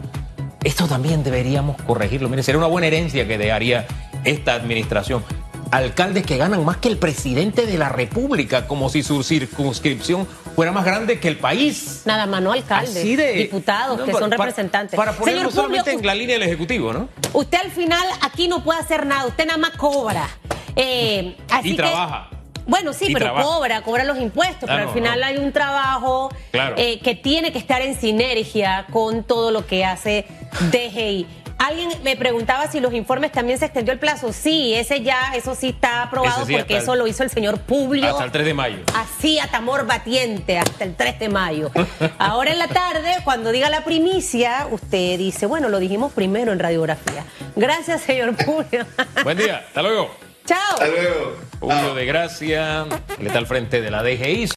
esto 0.63 0.87
también 0.87 1.25
deberíamos 1.25 1.83
corregirlo. 1.83 2.29
Mire, 2.29 2.45
sería 2.45 2.59
una 2.59 2.69
buena 2.69 2.87
herencia 2.87 3.27
que 3.27 3.39
dejaría 3.39 3.89
esta 4.23 4.55
administración. 4.55 5.25
Alcaldes 5.73 6.27
que 6.27 6.37
ganan 6.37 6.63
más 6.67 6.77
que 6.77 6.89
el 6.89 6.99
presidente 6.99 7.65
de 7.65 7.79
la 7.79 7.89
República, 7.89 8.67
como 8.67 8.91
si 8.91 9.03
su 9.03 9.23
circunscripción 9.23 10.29
fuera 10.55 10.71
más 10.71 10.85
grande 10.85 11.19
que 11.19 11.29
el 11.29 11.39
país. 11.39 12.03
Nada 12.05 12.27
más, 12.27 12.43
no 12.43 12.53
alcaldes, 12.53 13.03
diputados 13.03 14.03
que 14.03 14.13
son 14.13 14.31
representantes. 14.31 14.95
Para, 14.95 15.13
ponerlo 15.13 15.51
solamente 15.51 15.93
en 15.93 16.07
la 16.07 16.15
línea 16.15 16.39
del 16.39 16.47
Ejecutivo, 16.47 16.93
¿no? 16.93 17.09
Usted 17.33 17.59
al 17.59 17.71
final 17.71 18.07
aquí 18.21 18.49
no 18.49 18.63
puede 18.63 18.81
hacer 18.81 19.07
nada, 19.07 19.25
usted 19.25 19.47
nada 19.47 19.57
más 19.57 19.71
cobra. 19.71 20.29
Eh, 20.77 21.37
y 21.65 21.75
trabaja. 21.75 22.29
Bueno, 22.67 22.93
sí, 22.93 23.09
pero 23.11 23.35
cobra, 23.35 23.81
cobra 23.81 24.05
los 24.05 24.19
impuestos, 24.19 24.69
pero 24.69 24.89
al 24.89 24.95
final 24.95 25.23
hay 25.23 25.39
un 25.39 25.53
trabajo 25.53 26.31
eh, 26.53 27.01
que 27.01 27.15
tiene 27.15 27.51
que 27.51 27.59
estar 27.59 27.81
en 27.81 27.99
sinergia 27.99 28.87
con 28.93 29.25
todo 29.25 29.51
lo 29.51 29.67
que 29.67 29.87
hace 29.87 30.27
DGI. 30.71 31.27
Alguien 31.63 31.91
me 32.03 32.17
preguntaba 32.17 32.67
si 32.67 32.81
los 32.81 32.93
informes 32.93 33.31
también 33.31 33.57
se 33.57 33.67
extendió 33.67 33.93
el 33.93 34.01
plazo. 34.01 34.33
Sí, 34.33 34.75
ese 34.75 35.03
ya, 35.03 35.33
eso 35.37 35.55
sí 35.55 35.69
está 35.69 36.03
aprobado 36.03 36.45
porque 36.45 36.79
eso 36.79 36.97
lo 36.97 37.07
hizo 37.07 37.23
el 37.23 37.31
señor 37.31 37.61
Publio. 37.61 38.09
Hasta 38.09 38.25
el 38.25 38.33
3 38.33 38.47
de 38.47 38.55
mayo. 38.55 38.79
Así, 38.97 39.39
a 39.39 39.47
tamor 39.47 39.87
batiente, 39.87 40.59
hasta 40.59 40.83
el 40.83 40.97
3 40.97 41.21
de 41.21 41.29
mayo. 41.29 41.71
Ahora 42.19 42.51
en 42.51 42.59
la 42.59 42.67
tarde, 42.67 43.17
cuando 43.23 43.53
diga 43.53 43.71
la 43.71 43.85
primicia, 43.85 44.67
usted 44.73 45.17
dice, 45.19 45.47
bueno, 45.47 45.69
lo 45.69 45.79
dijimos 45.79 46.13
primero 46.13 46.51
en 46.51 46.59
radiografía. 46.59 47.25
Gracias, 47.55 48.01
señor 48.01 48.35
Publio. 48.35 48.85
Buen 49.23 49.39
día, 49.39 49.59
hasta 49.59 49.83
luego. 49.83 50.11
Chao. 50.45 50.59
Hasta 50.73 50.89
luego. 50.89 51.37
Julio 51.61 51.95
de 51.95 52.07
Gracia, 52.07 52.87
le 53.21 53.27
está 53.29 53.39
al 53.39 53.47
frente 53.47 53.81
de 53.81 53.91
la 53.93 54.03
DGI. 54.03 54.49